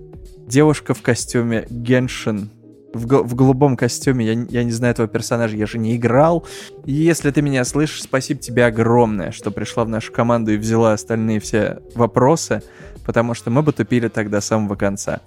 девушка 0.47 0.95
в 0.95 1.03
костюме 1.03 1.67
Геншин, 1.69 2.49
в, 2.97 3.05
в 3.23 3.35
голубом 3.35 3.77
костюме, 3.77 4.25
я, 4.25 4.45
я 4.49 4.63
не 4.63 4.71
знаю 4.71 4.91
этого 4.91 5.07
персонажа, 5.07 5.55
я 5.55 5.65
же 5.65 5.77
не 5.77 5.95
играл. 5.95 6.45
И 6.85 6.91
если 6.93 7.31
ты 7.31 7.41
меня 7.41 7.63
слышишь, 7.65 8.01
спасибо 8.03 8.39
тебе 8.41 8.65
огромное, 8.65 9.31
что 9.31 9.51
пришла 9.51 9.83
в 9.85 9.89
нашу 9.89 10.11
команду 10.11 10.51
и 10.53 10.57
взяла 10.57 10.93
остальные 10.93 11.39
все 11.39 11.79
вопросы, 11.95 12.61
потому 13.05 13.33
что 13.33 13.49
мы 13.49 13.61
бы 13.61 13.71
тупили 13.73 14.07
так 14.07 14.29
до 14.29 14.41
самого 14.41 14.75
конца. 14.75 15.21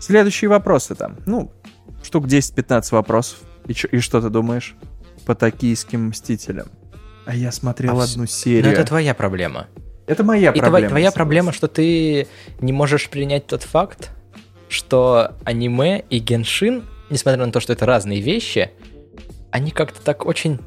Следующие 0.00 0.48
вопросы 0.50 0.94
там. 0.94 1.16
Ну, 1.26 1.52
штук 2.02 2.26
10-15 2.26 2.88
вопросов. 2.92 3.38
И, 3.66 3.74
чё- 3.74 3.88
и 3.92 3.98
что 4.00 4.20
ты 4.20 4.28
думаешь? 4.30 4.74
По 5.26 5.34
токийским 5.34 6.06
мстителям. 6.08 6.66
А 7.24 7.34
я 7.36 7.52
смотрел 7.52 8.00
А 8.00 8.04
одну 8.04 8.22
Ну, 8.22 8.26
серию. 8.26 8.72
это 8.72 8.84
твоя 8.84 9.14
проблема. 9.14 9.68
Это 10.08 10.24
моя 10.24 10.50
И 10.50 10.58
проблема. 10.58 10.68
твоя, 10.70 10.88
твоя 10.88 11.12
проблема, 11.12 11.52
что 11.52 11.68
ты 11.68 12.26
не 12.60 12.72
можешь 12.72 13.08
принять 13.08 13.46
тот 13.46 13.62
факт, 13.62 14.10
что 14.72 15.32
аниме 15.44 16.04
и 16.10 16.18
Genshin, 16.18 16.84
несмотря 17.10 17.44
на 17.44 17.52
то, 17.52 17.60
что 17.60 17.72
это 17.72 17.86
разные 17.86 18.20
вещи, 18.20 18.70
они 19.50 19.70
как-то 19.70 20.00
так 20.02 20.26
очень 20.26 20.58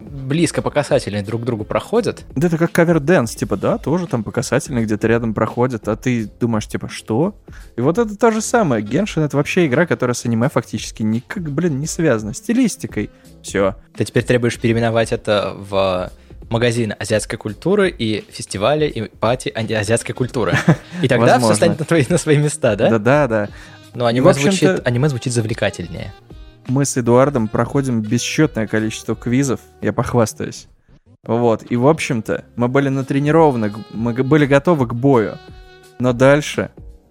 близко 0.00 0.62
по 0.62 0.70
касательной 0.70 1.22
друг 1.22 1.42
к 1.42 1.44
другу 1.44 1.64
проходят. 1.64 2.24
Да 2.34 2.46
это 2.46 2.58
как 2.58 2.72
cover 2.72 3.00
dance, 3.00 3.34
типа, 3.34 3.56
да, 3.56 3.78
тоже 3.78 4.06
там 4.06 4.22
по 4.22 4.30
касательной 4.30 4.84
где-то 4.84 5.06
рядом 5.06 5.34
проходит, 5.34 5.88
а 5.88 5.96
ты 5.96 6.30
думаешь, 6.40 6.66
типа, 6.66 6.88
что? 6.88 7.40
И 7.76 7.80
вот 7.80 7.98
это 7.98 8.16
то 8.16 8.30
же 8.30 8.40
самое. 8.40 8.82
Геншин— 8.82 9.22
это 9.24 9.36
вообще 9.36 9.66
игра, 9.66 9.86
которая 9.86 10.14
с 10.14 10.24
аниме 10.24 10.48
фактически 10.48 11.02
никак, 11.02 11.50
блин, 11.50 11.80
не 11.80 11.86
связана. 11.86 12.34
Стилистикой. 12.34 13.10
Все. 13.42 13.76
Ты 13.96 14.04
теперь 14.04 14.24
требуешь 14.24 14.58
переименовать 14.58 15.12
это 15.12 15.54
в 15.56 16.10
магазин 16.50 16.94
азиатской 16.98 17.38
культуры 17.38 17.90
и 17.90 18.24
фестивали 18.30 18.86
и 18.86 19.02
пати 19.08 19.48
ази- 19.54 19.72
азиатской 19.74 20.14
культуры. 20.14 20.56
И 21.02 21.08
тогда 21.08 21.38
все 21.38 21.54
станет 21.54 21.78
на, 21.78 21.84
твои, 21.84 22.04
на 22.08 22.18
свои 22.18 22.36
места, 22.36 22.76
да? 22.76 22.90
Да-да-да. 22.90 23.48
Но 23.94 24.06
аниме, 24.06 24.26
в 24.26 24.28
общем-то- 24.28 24.66
звучит, 24.66 24.86
аниме 24.86 25.08
звучит 25.08 25.32
завлекательнее. 25.32 26.12
Мы 26.66 26.84
с 26.84 26.96
Эдуардом 26.96 27.48
проходим 27.48 28.00
бесчетное 28.00 28.66
количество 28.66 29.14
квизов, 29.14 29.60
я 29.82 29.92
похвастаюсь. 29.92 30.66
Вот, 31.26 31.64
и 31.70 31.76
в 31.76 31.86
общем-то, 31.86 32.44
мы 32.56 32.68
были 32.68 32.88
натренированы, 32.88 33.72
мы 33.92 34.12
были 34.12 34.46
готовы 34.46 34.86
к 34.86 34.94
бою. 34.94 35.38
Но 35.98 36.12
дальше 36.12 36.70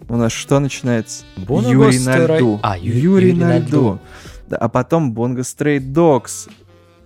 у 0.10 0.18
нас 0.18 0.32
что 0.32 0.60
начинается? 0.60 1.24
Бонго 1.38 1.70
Юрий 1.70 2.00
на 2.00 2.18
льду. 2.38 2.60
А, 2.62 2.78
Ю- 2.78 2.94
Юрий, 2.94 3.30
Юрий 3.30 3.34
на 3.34 3.58
льду. 3.58 3.68
льду. 3.68 4.00
Да, 4.50 4.58
а 4.58 4.70
потом 4.70 5.14
Бонго 5.14 5.44
Стрейт 5.44 5.94
Догс. 5.94 6.48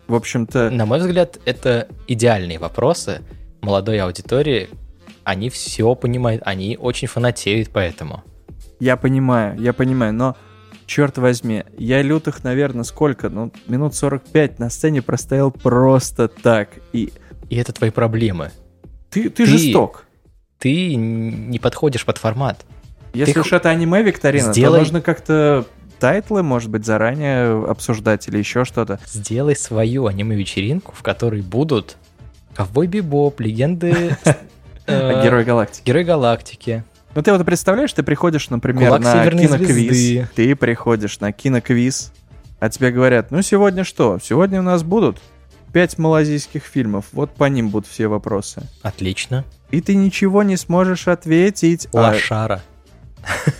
В 0.08 0.16
общем-то, 0.16 0.70
На 0.70 0.86
мой 0.86 1.00
взгляд, 1.00 1.38
это 1.46 1.88
идеальные 2.08 2.60
вопросы 2.60 3.22
молодой 3.62 4.00
аудитории. 4.00 4.70
Они 5.24 5.50
все 5.50 5.94
понимают, 5.96 6.42
они 6.46 6.78
очень 6.80 7.08
фанатеют 7.08 7.70
поэтому. 7.74 8.24
я 8.80 8.96
понимаю, 8.96 9.60
я 9.60 9.74
понимаю, 9.74 10.14
но 10.14 10.38
черт 10.86 11.18
возьми, 11.18 11.64
я 11.78 12.02
лютых, 12.02 12.44
наверное, 12.46 12.84
сколько? 12.86 13.28
Ну, 13.30 13.52
минут 13.68 13.94
45 13.96 14.60
на 14.60 14.70
сцене 14.70 15.02
простоял 15.02 15.52
просто 15.52 16.28
так. 16.30 16.70
И 16.94 17.12
И 17.50 17.56
это 17.58 17.74
твои 17.74 17.90
проблемы. 17.90 18.52
ты, 19.10 19.24
ты, 19.30 19.30
Ты- 19.30 19.46
жесток. 19.46 20.06
Ты 20.60 20.96
не 20.96 21.60
подходишь 21.60 22.06
под 22.06 22.18
формат. 22.18 22.66
Если 23.14 23.34
Ты 23.34 23.40
уж 23.42 23.52
это 23.54 23.70
аниме-викторина, 23.70 24.52
сделай- 24.54 24.78
то 24.80 24.84
нужно 24.84 25.02
как-то 25.02 25.66
тайтлы, 26.00 26.44
может 26.44 26.70
быть, 26.70 26.86
заранее 26.86 27.66
обсуждать 27.70 28.28
или 28.28 28.38
еще 28.38 28.66
что-то. 28.66 29.00
Сделай 29.06 29.56
свою 29.56 30.08
аниме-вечеринку, 30.08 30.94
в 30.96 31.02
которой 31.04 31.42
будут 31.42 31.98
Ковбой 32.56 32.88
Бибоп, 32.88 33.40
легенды... 33.40 34.18
э, 34.88 35.24
Герой 35.24 35.44
галактики. 35.44 35.86
Герой 35.86 36.04
Галактики. 36.04 36.84
Ну 37.16 37.22
ты 37.22 37.32
вот 37.32 37.46
представляешь, 37.46 37.94
ты 37.94 38.04
приходишь, 38.04 38.50
например, 38.50 38.90
Кулак 38.90 39.02
на 39.02 39.30
киноквиз. 39.32 39.96
Звезды. 39.96 40.30
Ты 40.36 40.56
приходишь 40.56 41.20
на 41.20 41.32
киноквиз, 41.32 42.12
а 42.60 42.70
тебе 42.70 42.92
говорят, 42.92 43.32
ну 43.32 43.42
сегодня 43.42 43.84
что? 43.84 44.20
Сегодня 44.22 44.60
у 44.60 44.64
нас 44.64 44.84
будут 44.84 45.18
пять 45.74 45.98
малазийских 45.98 46.64
фильмов, 46.64 47.06
вот 47.12 47.32
по 47.32 47.46
ним 47.46 47.70
будут 47.70 47.88
все 47.88 48.08
вопросы. 48.08 48.64
Отлично. 48.82 49.46
И 49.72 49.82
ты 49.82 49.96
ничего 49.96 50.44
не 50.44 50.58
сможешь 50.58 51.08
ответить. 51.08 51.88
а- 51.94 51.98
Лошара. 51.98 52.62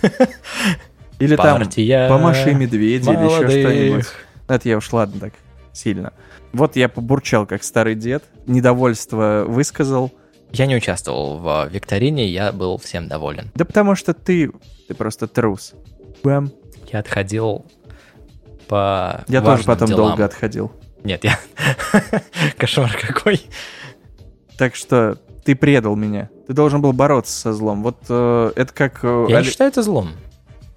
или 1.18 1.36
там 1.36 1.58
Партия 1.58 2.08
«Помаши 2.08 2.54
медведя» 2.54 3.12
или 3.12 3.18
еще 3.18 3.28
молодых. 3.28 3.50
что-нибудь. 3.50 4.06
Ну, 4.48 4.54
Это 4.54 4.68
я 4.68 4.76
уж 4.76 4.92
ладно 4.92 5.20
так 5.20 5.32
сильно. 5.72 6.12
Вот 6.52 6.76
я 6.76 6.88
побурчал, 6.88 7.46
как 7.46 7.62
старый 7.62 7.94
дед, 7.94 8.24
недовольство 8.46 9.44
высказал. 9.46 10.12
Я 10.52 10.66
не 10.66 10.76
участвовал 10.76 11.38
в 11.38 11.68
викторине, 11.70 12.26
я 12.26 12.52
был 12.52 12.78
всем 12.78 13.06
доволен. 13.08 13.50
Да 13.54 13.64
потому 13.66 13.94
что 13.94 14.14
ты, 14.14 14.50
ты 14.86 14.94
просто 14.94 15.26
трус. 15.26 15.74
Бэм. 16.22 16.50
Я 16.90 17.00
отходил 17.00 17.66
по 18.66 19.24
Я 19.28 19.42
тоже 19.42 19.64
потом 19.64 19.88
делам. 19.88 20.08
долго 20.08 20.24
отходил. 20.24 20.72
Нет, 21.04 21.22
я... 21.24 21.38
Кошмар 22.56 22.96
какой. 23.00 23.42
Так 24.56 24.74
что 24.74 25.18
ты 25.44 25.54
предал 25.54 25.96
меня. 25.96 26.28
Ты 26.46 26.52
должен 26.54 26.80
был 26.80 26.92
бороться 26.92 27.38
со 27.38 27.52
злом. 27.52 27.82
Вот 27.82 27.98
э, 28.08 28.52
это 28.56 28.72
как... 28.72 29.00
э, 29.02 29.26
Я 29.28 29.36
не 29.36 29.42
Али- 29.42 29.50
считаю 29.50 29.70
это 29.70 29.82
злом. 29.82 30.10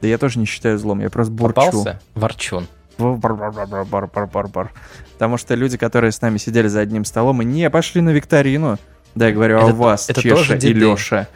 Да 0.02 0.08
я 0.08 0.18
тоже 0.18 0.40
не 0.40 0.46
считаю 0.46 0.78
злом, 0.78 1.00
я 1.02 1.10
просто 1.10 1.32
бурчу. 1.32 1.54
Попался? 1.56 2.00
Ворчун. 2.16 2.68
Бар-бар-бар-бар-бар-бар. 2.98 4.72
Потому 5.14 5.38
что 5.38 5.56
люди, 5.56 5.78
которые 5.78 6.12
с 6.12 6.22
нами 6.22 6.38
сидели 6.38 6.68
за 6.68 6.82
одним 6.82 7.06
столом 7.06 7.42
и 7.42 7.46
не 7.46 7.70
пошли 7.70 8.02
на 8.02 8.10
викторину, 8.10 8.78
да, 9.16 9.28
я 9.28 9.34
говорю, 9.34 9.58
а 9.60 9.64
Это 9.64 9.74
у 9.74 9.76
вас, 9.76 10.06
то- 10.06 10.14
это 10.14 10.22
Чеша 10.22 10.56
и. 10.56 10.74
Леша, 10.74 11.28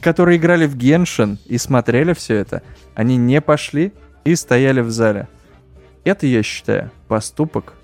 которые 0.00 0.38
играли 0.38 0.66
в 0.66 0.76
Геншин 0.76 1.38
и 1.46 1.58
смотрели 1.58 2.12
все 2.12 2.34
это, 2.36 2.62
они 2.94 3.16
не 3.16 3.40
пошли 3.40 3.92
и 4.24 4.34
стояли 4.34 4.80
в 4.80 4.90
зале. 4.90 5.28
Это, 6.04 6.26
я 6.26 6.42
считаю, 6.42 6.90
поступок 7.08 7.74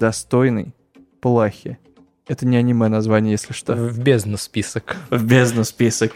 достойный 0.00 0.74
плахи. 1.20 1.78
Это 2.26 2.46
не 2.46 2.56
аниме 2.56 2.88
название, 2.88 3.32
если 3.32 3.52
что. 3.52 3.74
В 3.74 3.98
бездну 3.98 4.36
список. 4.36 4.96
В 5.10 5.24
бездну 5.24 5.64
список. 5.64 6.12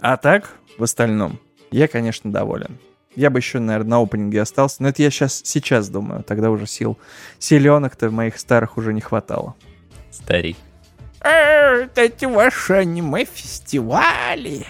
А 0.00 0.16
так, 0.16 0.50
в 0.78 0.82
остальном, 0.82 1.38
я, 1.72 1.88
конечно, 1.88 2.30
доволен. 2.30 2.78
Я 3.14 3.28
бы 3.30 3.38
еще, 3.40 3.58
наверное, 3.58 3.90
на 3.90 4.02
опенинге 4.02 4.40
остался, 4.40 4.82
но 4.82 4.88
это 4.88 5.02
я 5.02 5.10
сейчас, 5.10 5.42
сейчас 5.44 5.88
думаю, 5.88 6.22
тогда 6.22 6.50
уже 6.50 6.66
сил. 6.66 6.98
Силенок-то 7.38 8.10
моих 8.10 8.38
старых 8.38 8.76
уже 8.78 8.92
не 8.94 9.00
хватало. 9.00 9.54
Старик. 10.10 10.56
эти 11.20 12.24
ваши 12.24 12.72
аниме-фестивали, 12.74 14.66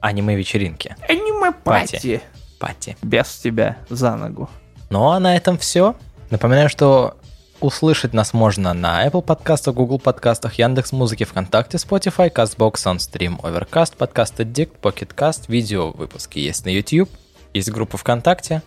Аниме-вечеринки. 0.00 0.96
аниме-пати. 1.08 2.22
Пати. 2.60 2.96
Без 3.02 3.36
тебя 3.38 3.78
за 3.88 4.16
ногу. 4.16 4.48
Ну 4.90 5.10
а 5.10 5.20
на 5.20 5.36
этом 5.36 5.58
все. 5.58 5.94
Напоминаю, 6.30 6.68
что 6.68 7.16
услышать 7.60 8.12
нас 8.12 8.32
можно 8.32 8.72
на 8.74 9.06
Apple 9.06 9.22
подкастах, 9.22 9.74
Google 9.74 9.98
подкастах, 9.98 10.54
Яндекс 10.54 10.92
Музыке, 10.92 11.24
ВКонтакте, 11.24 11.76
Spotify, 11.78 12.32
CastBox, 12.32 12.74
SoundStream, 12.74 13.40
Overcast, 13.40 13.96
подкаст 13.96 14.38
Addict, 14.40 14.72
Pocket 14.80 15.14
Cast, 15.14 15.44
видео 15.48 15.90
выпуски 15.90 16.38
есть 16.38 16.64
на 16.64 16.70
YouTube, 16.70 17.10
есть 17.54 17.70
группа 17.70 17.96
ВКонтакте. 17.96 18.62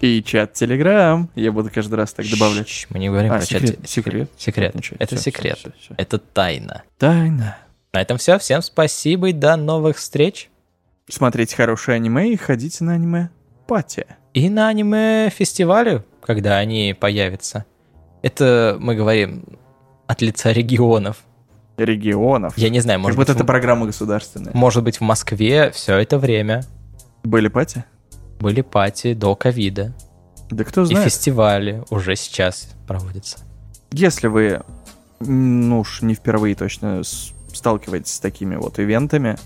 И 0.00 0.22
чат 0.22 0.52
Телеграм. 0.54 1.30
Я 1.36 1.52
буду 1.52 1.70
каждый 1.72 1.94
раз 1.94 2.12
так 2.12 2.26
добавлять. 2.28 2.66
Чш, 2.66 2.88
Мы 2.90 2.98
не 2.98 3.08
говорим 3.08 3.32
А, 3.32 3.38
про 3.38 3.46
чат. 3.46 3.62
секрет, 3.62 3.78
секрет. 3.88 4.30
Секрет. 4.36 4.74
Ничего, 4.74 4.96
Это 4.98 5.14
всё, 5.14 5.24
секрет. 5.24 5.56
всё, 5.58 5.70
всё, 5.70 5.78
всё. 5.80 5.94
Это 5.96 6.18
тайна. 6.18 6.82
Тайна. 6.98 7.56
На 7.92 8.02
этом 8.02 8.18
все. 8.18 8.38
Всем 8.38 8.60
спасибо 8.60 9.28
и 9.28 9.32
до 9.32 9.56
новых 9.56 9.96
встреч. 9.98 10.50
Смотрите 11.08 11.54
хорошее 11.54 11.94
аниме 11.96 12.32
и 12.32 12.36
ходите 12.36 12.82
на 12.82 12.94
аниме-пати. 12.94 14.06
И 14.34 14.50
на 14.50 14.68
аниме-фестивале, 14.68 16.04
когда 16.20 16.58
они 16.58 16.94
появятся. 16.98 17.64
Это 18.24 18.78
мы 18.80 18.94
говорим 18.94 19.44
от 20.06 20.22
лица 20.22 20.50
регионов. 20.50 21.18
Регионов. 21.76 22.56
Я 22.56 22.70
не 22.70 22.80
знаю, 22.80 22.98
Как 23.00 23.02
может 23.02 23.16
будто 23.18 23.32
быть, 23.32 23.36
это 23.36 23.44
в- 23.44 23.46
программа 23.46 23.84
государственная. 23.84 24.52
может 24.54 24.82
быть 24.82 24.96
в 24.96 25.00
Москве 25.02 25.70
все 25.72 25.96
это 25.98 26.16
время 26.18 26.64
Были 27.22 27.48
пати? 27.48 27.84
были 28.40 28.62
пати 28.62 29.12
до 29.12 29.34
ковида. 29.36 29.92
Да 30.50 30.64
кто 30.64 30.82
И 30.82 30.86
знает. 30.86 31.04
фестивали 31.04 31.82
уже 31.90 32.16
сейчас 32.16 32.70
проводятся. 32.86 33.38
Если 33.92 34.28
вы, 34.28 34.62
ну 35.20 35.80
уж 35.80 36.00
не 36.00 36.14
впервые 36.14 36.54
точно, 36.54 37.02
сталкиваетесь 37.52 38.14
с 38.14 38.20
такими 38.20 38.56
вот 38.56 38.78
ивентами, 38.78 39.36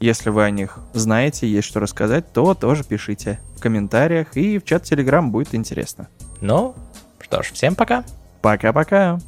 если 0.00 0.30
вы 0.30 0.44
о 0.44 0.50
них 0.50 0.78
знаете, 0.94 1.46
есть 1.46 1.68
что 1.68 1.80
рассказать, 1.80 2.32
то 2.32 2.54
тоже 2.54 2.82
пишите 2.82 3.40
в 3.56 3.60
комментариях 3.60 4.36
и 4.38 4.58
в 4.58 4.64
чат 4.64 4.84
Telegram 4.90 5.26
будет 5.28 5.54
интересно. 5.54 6.08
Ну, 6.40 6.74
что 7.20 7.42
ж, 7.42 7.50
всем 7.52 7.74
пока. 7.74 8.04
Пока-пока. 8.42 9.20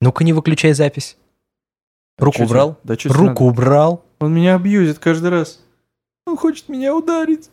Ну-ка 0.00 0.24
не 0.24 0.32
выключай 0.32 0.72
запись. 0.74 1.16
Руку 2.18 2.38
Чё 2.38 2.44
убрал? 2.44 2.78
Да 2.84 2.94
Руку 3.04 3.46
убрал. 3.46 4.04
Он 4.20 4.32
меня 4.32 4.54
абьюзит 4.54 5.00
каждый 5.00 5.30
раз. 5.30 5.60
Он 6.26 6.36
хочет 6.36 6.68
меня 6.68 6.94
ударить. 6.94 7.50